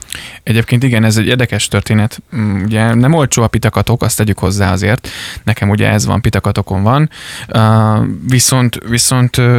Egyébként 0.44 0.84
igen, 0.84 1.04
ez 1.04 1.18
egy 1.18 1.28
érdekes 1.28 1.68
történet. 1.68 2.22
Mm, 2.36 2.64
ugye 2.64 2.94
nem 2.94 3.14
olcsó 3.14 3.44
a 3.44 3.48
pitakatok, 3.48 4.04
azt 4.04 4.18
tegyük 4.18 4.40
hozzá 4.40 4.72
azért. 4.72 5.08
Nekem 5.44 5.70
ugye 5.70 5.90
ez 5.90 6.06
van, 6.06 6.22
pitakatokon 6.22 6.84
van. 6.84 7.10
Uh, 7.54 8.06
viszont, 8.28 8.80
viszont 8.90 9.38
uh, 9.38 9.58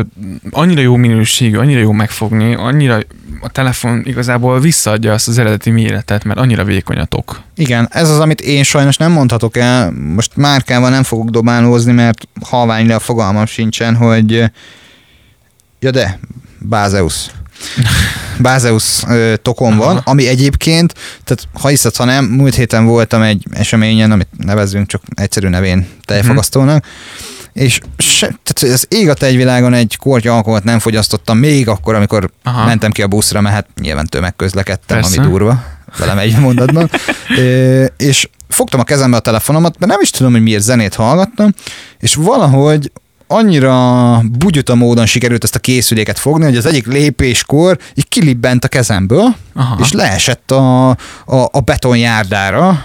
annyira 0.51 0.81
jó 0.81 0.97
minőségű, 0.97 1.57
annyira 1.57 1.81
jó 1.81 1.93
megfogni, 1.93 2.55
annyira 2.55 2.99
a 3.41 3.49
telefon 3.49 4.03
igazából 4.05 4.61
visszaadja 4.61 5.13
azt 5.13 5.29
az 5.29 5.39
eredeti 5.39 5.71
méretet, 5.71 6.25
mert 6.25 6.39
annyira 6.39 6.65
vékony 6.65 6.99
a 6.99 7.05
tok. 7.05 7.41
Igen, 7.55 7.89
ez 7.91 8.11
az, 8.11 8.19
amit 8.19 8.41
én 8.41 8.63
sajnos 8.63 8.97
nem 8.97 9.13
mondhatok 9.13 9.57
el. 9.57 9.91
Most 9.91 10.37
márkával 10.37 10.91
nem 10.91 11.03
fogok 11.03 11.29
dobálózni, 11.29 11.93
mert 11.93 12.29
halványra 12.41 12.99
fogalmam 12.99 13.47
sincsen, 13.47 13.97
hogy 13.97 14.45
ja 15.81 15.91
de, 15.91 16.19
Bázeus. 16.59 17.31
Bázeus 18.39 19.03
tokon 19.43 19.73
Aha. 19.73 19.85
van, 19.85 19.97
ami 20.05 20.27
egyébként, 20.27 20.95
tehát 21.25 21.49
ha 21.61 21.69
hiszed, 21.69 21.97
ha 21.97 22.05
nem, 22.05 22.25
múlt 22.25 22.55
héten 22.55 22.85
voltam 22.85 23.23
egy 23.23 23.47
eseményen, 23.51 24.13
amit 24.13 24.29
nevezzünk 24.37 24.87
csak 24.87 25.03
egyszerű 25.15 25.49
nevén 25.49 25.89
tejfagasztónak, 26.05 26.85
uh-huh. 26.85 27.65
és 27.65 27.81
se, 27.99 28.27
tehát 28.27 28.75
az 28.75 28.87
ég 28.89 29.09
a 29.09 29.15
tejvilágon 29.15 29.73
egy 29.73 29.97
korty 29.97 30.29
alkoholt 30.29 30.65
nem 30.65 30.79
fogyasztottam 30.79 31.39
még 31.39 31.69
akkor, 31.69 31.95
amikor 31.95 32.31
Aha. 32.43 32.65
mentem 32.65 32.91
ki 32.91 33.03
a 33.03 33.07
buszra, 33.07 33.41
mert 33.41 33.55
hát 33.55 33.67
nyilván 33.81 34.07
tömegközlekedtem, 34.07 35.01
Persze. 35.01 35.21
ami 35.21 35.29
durva, 35.29 35.65
velem 35.99 36.19
egy 36.19 36.39
mondatban. 36.39 36.91
é, 37.37 37.85
és 37.97 38.29
fogtam 38.49 38.81
a 38.81 38.85
kezembe 38.85 39.17
a 39.17 39.21
telefonomat, 39.21 39.79
mert 39.79 39.93
nem 39.93 40.01
is 40.01 40.11
tudom, 40.11 40.33
hogy 40.33 40.43
miért 40.43 40.63
zenét 40.63 40.95
hallgattam, 40.95 41.55
és 41.99 42.15
valahogy 42.15 42.91
annyira 43.27 44.21
bugyuta 44.39 44.75
módon 44.75 45.07
sikerült 45.07 45.45
ezt 45.45 45.55
a 45.55 45.59
készüléket 45.59 46.19
fogni, 46.19 46.45
hogy 46.45 46.57
az 46.57 46.67
egyik 46.67 46.87
lépéskor 46.87 47.79
így 47.95 48.09
kilibbent 48.09 48.65
a 48.65 48.69
kezemből, 48.69 49.35
Aha. 49.55 49.77
és 49.81 49.93
leesett 49.93 50.51
a, 50.51 50.89
a, 50.89 50.97
a 51.51 51.61
betonjárdára, 51.65 52.85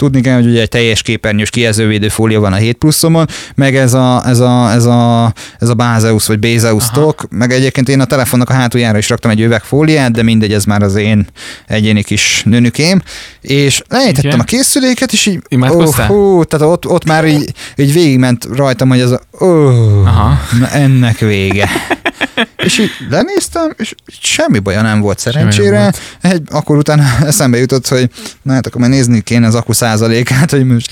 Tudni 0.00 0.20
kell, 0.20 0.34
hogy 0.34 0.46
ugye 0.46 0.60
egy 0.60 0.68
teljes 0.68 1.02
képernyős 1.02 1.50
kijelzővédő 1.50 2.08
fólia 2.08 2.40
van 2.40 2.52
a 2.52 2.56
7 2.56 2.76
pluszomon, 2.76 3.26
meg 3.54 3.76
ez 3.76 3.94
a, 3.94 4.22
ez 4.26 4.38
a, 4.38 4.70
ez 4.72 4.84
a, 4.84 5.32
ez 5.58 5.68
a 5.68 5.74
Bázeus 5.74 6.26
vagy 6.26 6.38
Bézeus 6.38 6.90
tok, 6.90 7.26
meg 7.30 7.52
egyébként 7.52 7.88
én 7.88 8.00
a 8.00 8.04
telefonnak 8.04 8.50
a 8.50 8.52
hátuljára 8.52 8.98
is 8.98 9.08
raktam 9.08 9.30
egy 9.30 9.40
üvegfóliát, 9.40 10.12
de 10.12 10.22
mindegy, 10.22 10.52
ez 10.52 10.64
már 10.64 10.82
az 10.82 10.94
én 10.94 11.26
egyéni 11.66 12.02
kis 12.02 12.42
nőnükém, 12.44 13.02
és 13.40 13.82
lejtettem 13.88 14.40
a 14.40 14.44
készüléket, 14.44 15.12
és 15.12 15.26
így, 15.26 15.42
oh, 15.58 15.94
hú, 15.94 16.44
tehát 16.44 16.66
ott, 16.66 16.86
ott 16.86 17.04
már 17.04 17.26
így, 17.26 17.52
így 17.76 17.92
végigment 17.92 18.44
rajtam, 18.54 18.88
hogy 18.88 19.00
ez 19.00 19.10
a, 19.10 19.20
oh, 19.30 20.06
Aha. 20.06 20.38
na 20.58 20.70
ennek 20.70 21.18
vége. 21.18 21.68
és 22.56 22.78
így 22.78 22.90
lenéztem, 23.10 23.74
és 23.76 23.94
semmi 24.06 24.58
baja 24.58 24.82
nem 24.82 25.00
volt 25.00 25.18
szerencsére. 25.18 25.80
volt. 25.80 25.98
Egy, 26.20 26.42
akkor 26.50 26.76
utána 26.76 27.02
eszembe 27.26 27.58
jutott, 27.58 27.88
hogy 27.88 28.10
na 28.42 28.52
hát 28.52 28.66
akkor 28.66 28.80
már 28.80 28.90
nézni 28.90 29.20
kéne 29.20 29.46
az 29.46 29.54
akku 29.54 29.72
százalékát, 29.90 30.50
hogy 30.50 30.64
most 30.64 30.90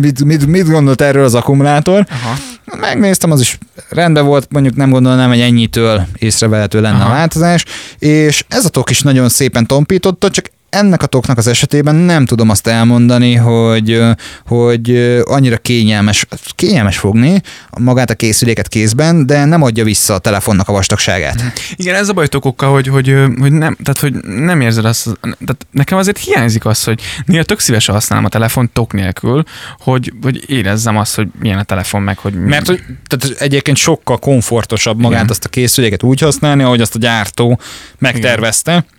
mit, 0.00 0.24
mit, 0.24 0.46
mit 0.46 0.70
gondolt 0.70 1.00
erről 1.00 1.24
az 1.24 1.34
akkumulátor. 1.34 2.06
Aha. 2.10 2.36
Megnéztem, 2.80 3.30
az 3.30 3.40
is 3.40 3.58
rendben 3.88 4.24
volt, 4.24 4.46
mondjuk 4.50 4.76
nem 4.76 4.90
gondolnám, 4.90 5.28
hogy 5.28 5.40
ennyitől 5.40 6.06
észrevehető 6.18 6.80
lenne 6.80 6.96
Aha. 6.96 7.10
a 7.10 7.12
változás, 7.12 7.64
és 7.98 8.44
ez 8.48 8.64
a 8.64 8.68
tok 8.68 8.90
is 8.90 9.00
nagyon 9.00 9.28
szépen 9.28 9.66
tompította, 9.66 10.30
csak 10.30 10.50
ennek 10.70 11.02
a 11.02 11.06
toknak 11.06 11.38
az 11.38 11.46
esetében 11.46 11.94
nem 11.94 12.26
tudom 12.26 12.48
azt 12.48 12.66
elmondani, 12.66 13.34
hogy, 13.34 14.02
hogy 14.46 14.96
annyira 15.24 15.56
kényelmes, 15.56 16.26
kényelmes 16.54 16.98
fogni 16.98 17.40
magát 17.78 18.10
a 18.10 18.14
készüléket 18.14 18.68
kézben, 18.68 19.26
de 19.26 19.44
nem 19.44 19.62
adja 19.62 19.84
vissza 19.84 20.14
a 20.14 20.18
telefonnak 20.18 20.68
a 20.68 20.72
vastagságát. 20.72 21.42
Igen, 21.76 21.94
ez 21.94 22.08
a 22.08 22.12
baj 22.12 22.26
tokokkal, 22.26 22.72
hogy, 22.72 22.86
hogy, 22.86 23.14
hogy, 23.38 23.52
nem, 23.52 23.76
tehát, 23.82 24.00
hogy 24.00 24.14
nem 24.24 24.60
érzed 24.60 24.84
azt, 24.84 25.18
tehát 25.20 25.66
nekem 25.70 25.98
azért 25.98 26.18
hiányzik 26.18 26.64
az, 26.64 26.84
hogy 26.84 27.00
néha 27.24 27.42
tök 27.42 27.60
szívesen 27.60 27.94
használom 27.94 28.24
a 28.24 28.28
telefon 28.28 28.70
tok 28.72 28.92
nélkül, 28.92 29.42
hogy, 29.78 30.12
hogy 30.22 30.50
érezzem 30.50 30.96
azt, 30.96 31.14
hogy 31.14 31.28
milyen 31.38 31.58
a 31.58 31.62
telefon 31.62 32.02
meg, 32.02 32.18
hogy... 32.18 32.34
Mert 32.34 32.66
hogy, 32.66 32.82
tehát 33.06 33.40
egyébként 33.40 33.76
sokkal 33.76 34.18
komfortosabb 34.18 34.96
magát 34.96 35.18
Igen. 35.18 35.30
azt 35.30 35.44
a 35.44 35.48
készüléket 35.48 36.02
úgy 36.02 36.20
használni, 36.20 36.62
ahogy 36.62 36.80
azt 36.80 36.94
a 36.94 36.98
gyártó 36.98 37.60
megtervezte. 37.98 38.70
Igen 38.70 38.98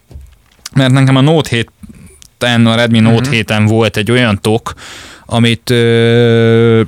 mert 0.76 0.92
nekem 0.92 1.16
a 1.16 1.22
Note 1.22 1.50
7 1.50 1.72
a 2.66 2.76
Redmi 2.76 3.00
Note 3.00 3.16
uh-huh. 3.16 3.34
Mhm. 3.34 3.42
7-en 3.48 3.66
volt 3.68 3.98
egy 3.98 4.12
olyan 4.12 4.42
tok, 4.42 4.74
amit 5.32 5.70
ö, 5.70 6.82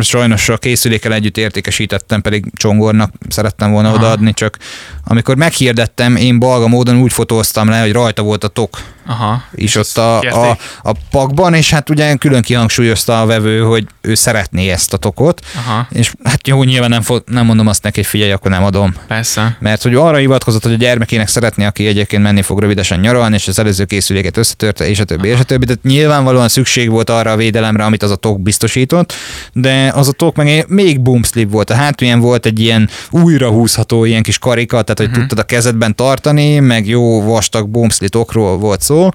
sajnos 0.00 0.48
a 0.48 0.56
készülékkel 0.56 1.12
együtt 1.12 1.36
értékesítettem, 1.36 2.22
pedig 2.22 2.44
Csongornak 2.56 3.12
szerettem 3.28 3.70
volna 3.70 3.88
Aha. 3.88 3.96
odaadni, 3.96 4.32
csak 4.32 4.58
amikor 5.04 5.36
meghirdettem, 5.36 6.16
én 6.16 6.38
balga 6.38 6.68
módon 6.68 6.96
úgy 6.96 7.12
fotóztam 7.12 7.68
le, 7.68 7.80
hogy 7.80 7.92
rajta 7.92 8.22
volt 8.22 8.44
a 8.44 8.48
tok 8.48 8.78
Aha. 9.06 9.42
is 9.54 9.76
ott 9.76 9.96
a, 9.96 10.18
a, 10.20 10.58
a 10.82 10.92
pakban, 11.10 11.54
és 11.54 11.70
hát 11.70 11.90
ugye 11.90 12.14
külön 12.14 12.42
kihangsúlyozta 12.42 13.20
a 13.20 13.26
vevő, 13.26 13.60
hogy 13.60 13.86
ő 14.00 14.14
szeretné 14.14 14.68
ezt 14.70 14.92
a 14.92 14.96
tokot, 14.96 15.40
Aha, 15.56 15.86
és 15.92 16.12
hát 16.24 16.48
jó, 16.48 16.62
nyilván 16.62 16.90
nem, 16.90 17.02
fo- 17.02 17.28
nem 17.28 17.46
mondom 17.46 17.66
azt 17.66 17.82
neki, 17.82 18.00
hogy 18.00 18.08
figyelj, 18.08 18.32
akkor 18.32 18.50
nem 18.50 18.64
adom. 18.64 18.94
persze. 19.06 19.56
Mert 19.60 19.82
hogy 19.82 19.94
arra 19.94 20.16
hivatkozott, 20.16 20.62
hogy 20.62 20.72
a 20.72 20.76
gyermekének 20.76 21.28
szeretné, 21.28 21.64
aki 21.64 21.86
egyébként 21.86 22.22
menni 22.22 22.42
fog 22.42 22.60
rövidesen 22.60 23.00
nyaralni, 23.00 23.34
és 23.34 23.48
az 23.48 23.58
előző 23.58 23.84
készüléket 23.84 24.36
összetörte, 24.36 24.88
és 24.88 25.00
a 25.00 25.04
többi, 25.04 25.28
és 25.28 25.38
a 25.38 25.42
többi. 25.42 25.64
Tehát 25.64 25.82
nyilvánvalóan 25.82 26.48
szükség 26.48 26.90
volt 26.90 27.10
arra 27.10 27.30
a 27.30 27.36
védelemre, 27.74 27.84
amit 27.84 28.02
az 28.02 28.10
a 28.10 28.16
tok 28.16 28.40
biztosított, 28.40 29.12
de 29.52 29.92
az 29.94 30.08
a 30.08 30.12
tok 30.12 30.36
meg 30.36 30.64
még 30.68 31.00
boomslip 31.00 31.50
volt. 31.50 31.70
A 31.70 31.74
hátulján 31.74 32.20
volt 32.20 32.46
egy 32.46 32.60
ilyen 32.60 32.88
újra 33.10 33.50
húzható 33.50 34.04
ilyen 34.04 34.22
kis 34.22 34.38
karika, 34.38 34.82
tehát 34.82 34.98
hogy 34.98 35.06
uh-huh. 35.06 35.20
tudtad 35.20 35.38
a 35.38 35.42
kezedben 35.42 35.94
tartani, 35.94 36.58
meg 36.58 36.86
jó 36.86 37.22
vastag 37.22 37.68
boomslip 37.68 38.10
tokról 38.10 38.58
volt 38.58 38.80
szó. 38.80 39.08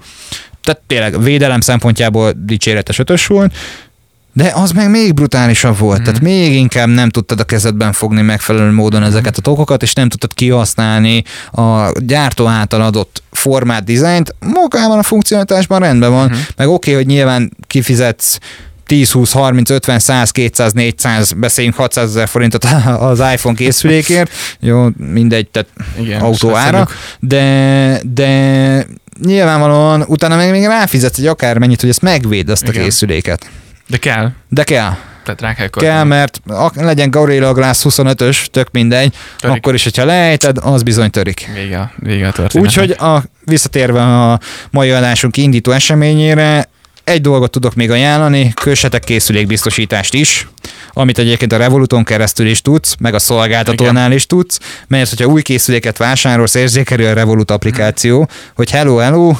Tehát 0.62 0.82
tényleg 0.86 1.22
védelem 1.22 1.60
szempontjából 1.60 2.32
dicséretes 2.36 2.98
ötös 2.98 3.26
volt, 3.26 3.52
de 4.32 4.52
az 4.54 4.70
meg 4.70 4.90
még 4.90 5.14
brutálisabb 5.14 5.78
volt, 5.78 6.00
mm. 6.00 6.02
tehát 6.02 6.20
még 6.20 6.52
inkább 6.52 6.88
nem 6.88 7.08
tudtad 7.08 7.40
a 7.40 7.44
kezedben 7.44 7.92
fogni 7.92 8.22
megfelelő 8.22 8.70
módon 8.70 9.02
ezeket 9.02 9.36
a 9.36 9.40
tokokat, 9.40 9.82
és 9.82 9.92
nem 9.92 10.08
tudtad 10.08 10.34
kihasználni 10.34 11.22
a 11.52 11.92
gyártó 12.00 12.46
által 12.46 12.80
adott 12.82 13.22
formát, 13.30 13.84
dizájnt. 13.84 14.34
Magában 14.38 14.98
a 14.98 15.02
funkcionalitásban 15.02 15.80
rendben 15.80 16.10
van, 16.10 16.28
mm. 16.28 16.38
meg 16.56 16.68
oké, 16.68 16.74
okay, 16.90 16.94
hogy 16.94 17.06
nyilván 17.06 17.56
kifizetsz 17.66 18.38
10, 18.86 19.10
20, 19.10 19.32
30, 19.32 19.70
50, 19.70 19.98
100, 19.98 20.30
200, 20.30 20.72
400, 20.72 21.32
beszéljünk 21.32 21.76
600 21.76 22.08
ezer 22.08 22.28
forintot 22.28 22.64
az 23.10 23.18
iPhone 23.18 23.56
készülékért, 23.56 24.30
jó, 24.60 24.86
mindegy, 24.96 25.48
tehát 25.48 25.68
Igen, 26.00 26.20
autó 26.20 26.54
ára, 26.54 26.88
de, 27.20 28.00
de 28.14 28.86
nyilvánvalóan 29.22 30.04
utána 30.06 30.36
még, 30.36 30.50
még 30.50 30.64
ráfizetsz 30.64 31.18
egy 31.18 31.26
akármennyit, 31.26 31.80
hogy 31.80 31.88
ezt 31.88 32.02
megvéd 32.02 32.48
ezt 32.48 32.62
a 32.62 32.70
Igen. 32.70 32.82
készüléket. 32.82 33.50
De 33.90 33.96
kell. 33.96 34.30
De 34.48 34.64
kell. 34.64 34.92
Tehát 35.24 35.40
rá 35.40 35.54
kell 35.54 35.68
Kell, 35.68 36.04
mert 36.04 36.40
ak- 36.46 36.76
legyen 36.76 37.10
Gorilla 37.10 37.52
Glass 37.52 37.80
25-ös, 37.88 38.44
tök 38.46 38.68
mindegy, 38.72 39.14
Törik. 39.38 39.56
akkor 39.56 39.74
is, 39.74 39.82
hogyha 39.82 40.04
lejted, 40.04 40.56
az 40.60 40.82
bizony 40.82 41.10
törik. 41.10 41.48
Vége, 41.54 41.78
a- 41.78 41.90
vége 41.96 42.26
a 42.28 42.32
történet. 42.32 42.66
Úgyhogy 42.66 42.90
a, 42.90 43.22
visszatérve 43.44 44.02
a 44.02 44.40
mai 44.70 44.90
adásunk 44.90 45.36
indító 45.36 45.70
eseményére, 45.70 46.68
egy 47.04 47.20
dolgot 47.20 47.50
tudok 47.50 47.74
még 47.74 47.90
ajánlani, 47.90 48.52
kössetek 48.62 49.04
készülékbiztosítást 49.04 50.14
is, 50.14 50.48
amit 50.92 51.18
egyébként 51.18 51.52
a 51.52 51.56
Revoluton 51.56 52.04
keresztül 52.04 52.46
is 52.46 52.62
tudsz, 52.62 52.94
meg 52.98 53.14
a 53.14 53.18
szolgáltatónál 53.18 54.12
is 54.12 54.26
tudsz, 54.26 54.58
mert 54.88 55.08
hogyha 55.08 55.26
új 55.26 55.42
készüléket 55.42 55.96
vásárolsz, 55.96 56.54
érzékelő 56.54 57.06
a 57.08 57.12
Revolut 57.12 57.50
applikáció, 57.50 58.28
hogy 58.54 58.70
hello, 58.70 58.96
hello, 58.96 59.32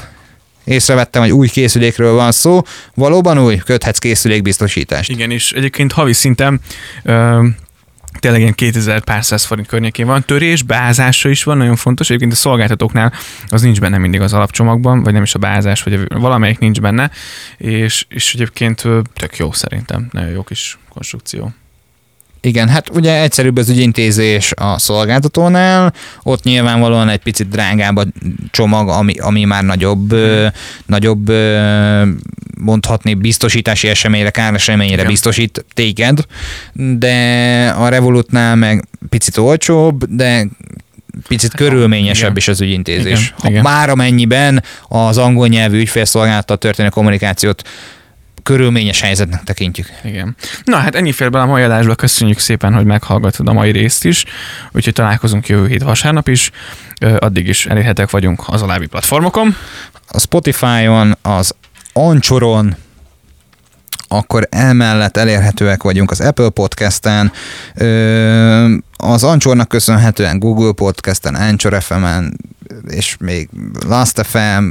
észrevettem, 0.65 1.23
hogy 1.23 1.33
új 1.33 1.49
készülékről 1.49 2.13
van 2.15 2.33
szó, 2.33 2.63
valóban 2.95 3.39
új, 3.39 3.57
köthetsz 3.57 3.99
készülékbiztosítást. 3.99 5.11
Igen, 5.11 5.31
és 5.31 5.53
egyébként 5.53 5.93
havi 5.93 6.13
szinten 6.13 6.61
ö, 7.03 7.47
tényleg 8.19 8.41
ilyen 8.41 8.55
2000 8.55 9.01
pár 9.01 9.25
száz 9.25 9.45
forint 9.45 9.67
környékén 9.67 10.07
van. 10.07 10.25
Törés, 10.25 10.63
beázása 10.63 11.29
is 11.29 11.45
van, 11.45 11.57
nagyon 11.57 11.77
fontos. 11.77 12.09
Egyébként 12.09 12.33
a 12.33 12.37
szolgáltatóknál 12.37 13.13
az 13.49 13.63
nincs 13.63 13.81
benne 13.81 13.99
mindig 13.99 14.21
az 14.21 14.33
alapcsomagban, 14.33 15.03
vagy 15.03 15.13
nem 15.13 15.23
is 15.23 15.35
a 15.35 15.39
beázás, 15.39 15.83
vagy 15.83 16.01
valamelyik 16.09 16.59
nincs 16.59 16.81
benne, 16.81 17.11
és, 17.57 18.05
és 18.09 18.35
egyébként 18.35 18.83
tök 19.15 19.37
jó 19.37 19.53
szerintem. 19.53 20.09
Nagyon 20.13 20.31
jó 20.31 20.43
kis 20.43 20.79
konstrukció. 20.89 21.53
Igen, 22.43 22.69
hát 22.69 22.91
ugye 22.91 23.23
egyszerűbb 23.23 23.57
az 23.57 23.69
ügyintézés 23.69 24.53
a 24.57 24.79
szolgáltatónál, 24.79 25.93
ott 26.23 26.43
nyilvánvalóan 26.43 27.09
egy 27.09 27.23
picit 27.23 27.49
drágább 27.49 27.97
a 27.97 28.05
csomag, 28.51 28.89
ami, 28.89 29.13
ami 29.19 29.45
már 29.45 29.65
nagyobb, 29.65 30.13
ö, 30.13 30.47
nagyobb 30.87 31.29
ö, 31.29 32.03
mondhatni 32.61 33.15
biztosítási 33.15 33.89
eseményre, 33.89 34.31
káreseményre 34.31 34.95
Igen. 34.95 35.07
biztosít 35.07 35.65
téged, 35.75 36.19
de 36.73 37.75
a 37.79 37.89
Revolutnál 37.89 38.57
meg 38.57 38.89
picit 39.09 39.37
olcsóbb, 39.37 40.05
de 40.05 40.47
picit 41.29 41.55
körülményesebb 41.55 42.23
igen. 42.23 42.37
is 42.37 42.49
az 42.49 42.61
ügyintézés. 42.61 43.21
Igen, 43.21 43.35
Ha 43.39 43.49
igen. 43.49 43.63
Már 43.63 43.89
amennyiben 43.91 44.63
az 44.89 45.19
angol 45.19 45.47
nyelvű 45.47 45.79
ügyfélszolgálattal 45.79 46.57
történő 46.57 46.89
kommunikációt 46.89 47.63
körülményes 48.51 49.01
helyzetnek 49.01 49.43
tekintjük. 49.43 49.87
Igen. 50.05 50.37
Na 50.65 50.77
hát 50.77 50.95
ennyi 50.95 51.13
fér 51.13 51.31
bele 51.31 51.45
a 51.45 51.47
mai 51.47 51.63
adásba, 51.63 51.95
köszönjük 51.95 52.39
szépen, 52.39 52.75
hogy 52.75 52.85
meghallgatod 52.85 53.49
a 53.49 53.53
mai 53.53 53.71
részt 53.71 54.05
is, 54.05 54.25
úgyhogy 54.73 54.93
találkozunk 54.93 55.47
jövő 55.47 55.67
hét 55.67 55.83
vasárnap 55.83 56.29
is, 56.29 56.51
addig 57.19 57.49
is 57.49 57.67
elérhetek 57.67 58.11
vagyunk 58.11 58.43
az 58.47 58.63
alábbi 58.63 58.87
platformokon. 58.87 59.57
a 60.09 60.21
Spotify-on, 60.21 61.17
az 61.23 61.55
Anchoron, 61.93 62.77
akkor 64.09 64.47
emellett 64.51 65.17
elérhetőek 65.17 65.83
vagyunk 65.83 66.11
az 66.11 66.21
Apple 66.21 66.49
Podcast-en, 66.49 67.33
az 68.97 69.25
Anchornak 69.25 69.69
köszönhetően 69.69 70.39
Google 70.39 70.73
Podcast-en, 70.73 71.35
Anchor 71.35 71.83
FM-en, 71.83 72.37
és 72.89 73.17
még 73.21 73.49
Last 73.87 74.27
FM, 74.27 74.65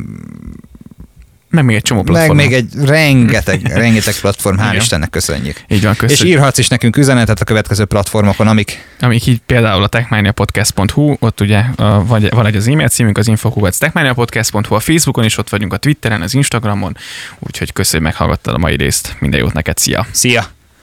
Meg 1.50 1.64
még 1.64 1.76
egy 1.76 1.82
csomó 1.82 2.02
meg 2.02 2.12
platformon. 2.12 2.46
még 2.46 2.54
egy 2.54 2.70
rengeteg, 2.86 3.62
rengeteg 3.66 4.14
platform, 4.22 4.58
hál'. 4.60 4.74
Istennek 4.76 5.10
köszönjük. 5.10 5.62
Így 5.68 5.84
van, 5.84 5.92
És 5.92 5.98
köszönjük. 5.98 6.36
írhatsz 6.36 6.58
is 6.58 6.68
nekünk 6.68 6.98
üzenetet 6.98 7.42
a 7.42 7.44
következő 7.44 7.86
platformokon, 7.86 8.48
amik 8.48 8.88
amik 9.00 9.26
így 9.26 9.42
például 9.46 9.84
a 9.84 9.88
techmaniapodcast.hu, 9.88 11.16
ott 11.20 11.42
ugye 11.42 11.64
vagy, 12.06 12.30
van 12.30 12.46
egy 12.46 12.56
az 12.56 12.68
e-mail 12.68 12.88
címünk, 12.88 13.18
az 13.18 13.28
info.techmaniapodcast.hu, 13.28 14.76
a 14.76 14.80
Facebookon 14.80 15.24
is 15.24 15.38
ott 15.38 15.50
vagyunk, 15.50 15.74
a 15.74 15.78
Twitteren, 15.78 16.22
az 16.22 16.34
Instagramon, 16.34 16.98
úgyhogy 17.40 17.74
köszönjük, 17.74 18.10
meghallgattad 18.10 18.54
a 18.54 18.58
mai 18.58 18.76
részt. 18.76 19.16
Minden 19.20 19.40
jót 19.40 19.54
neked, 19.54 19.78
szia! 19.78 20.08
Szia! 20.12 20.58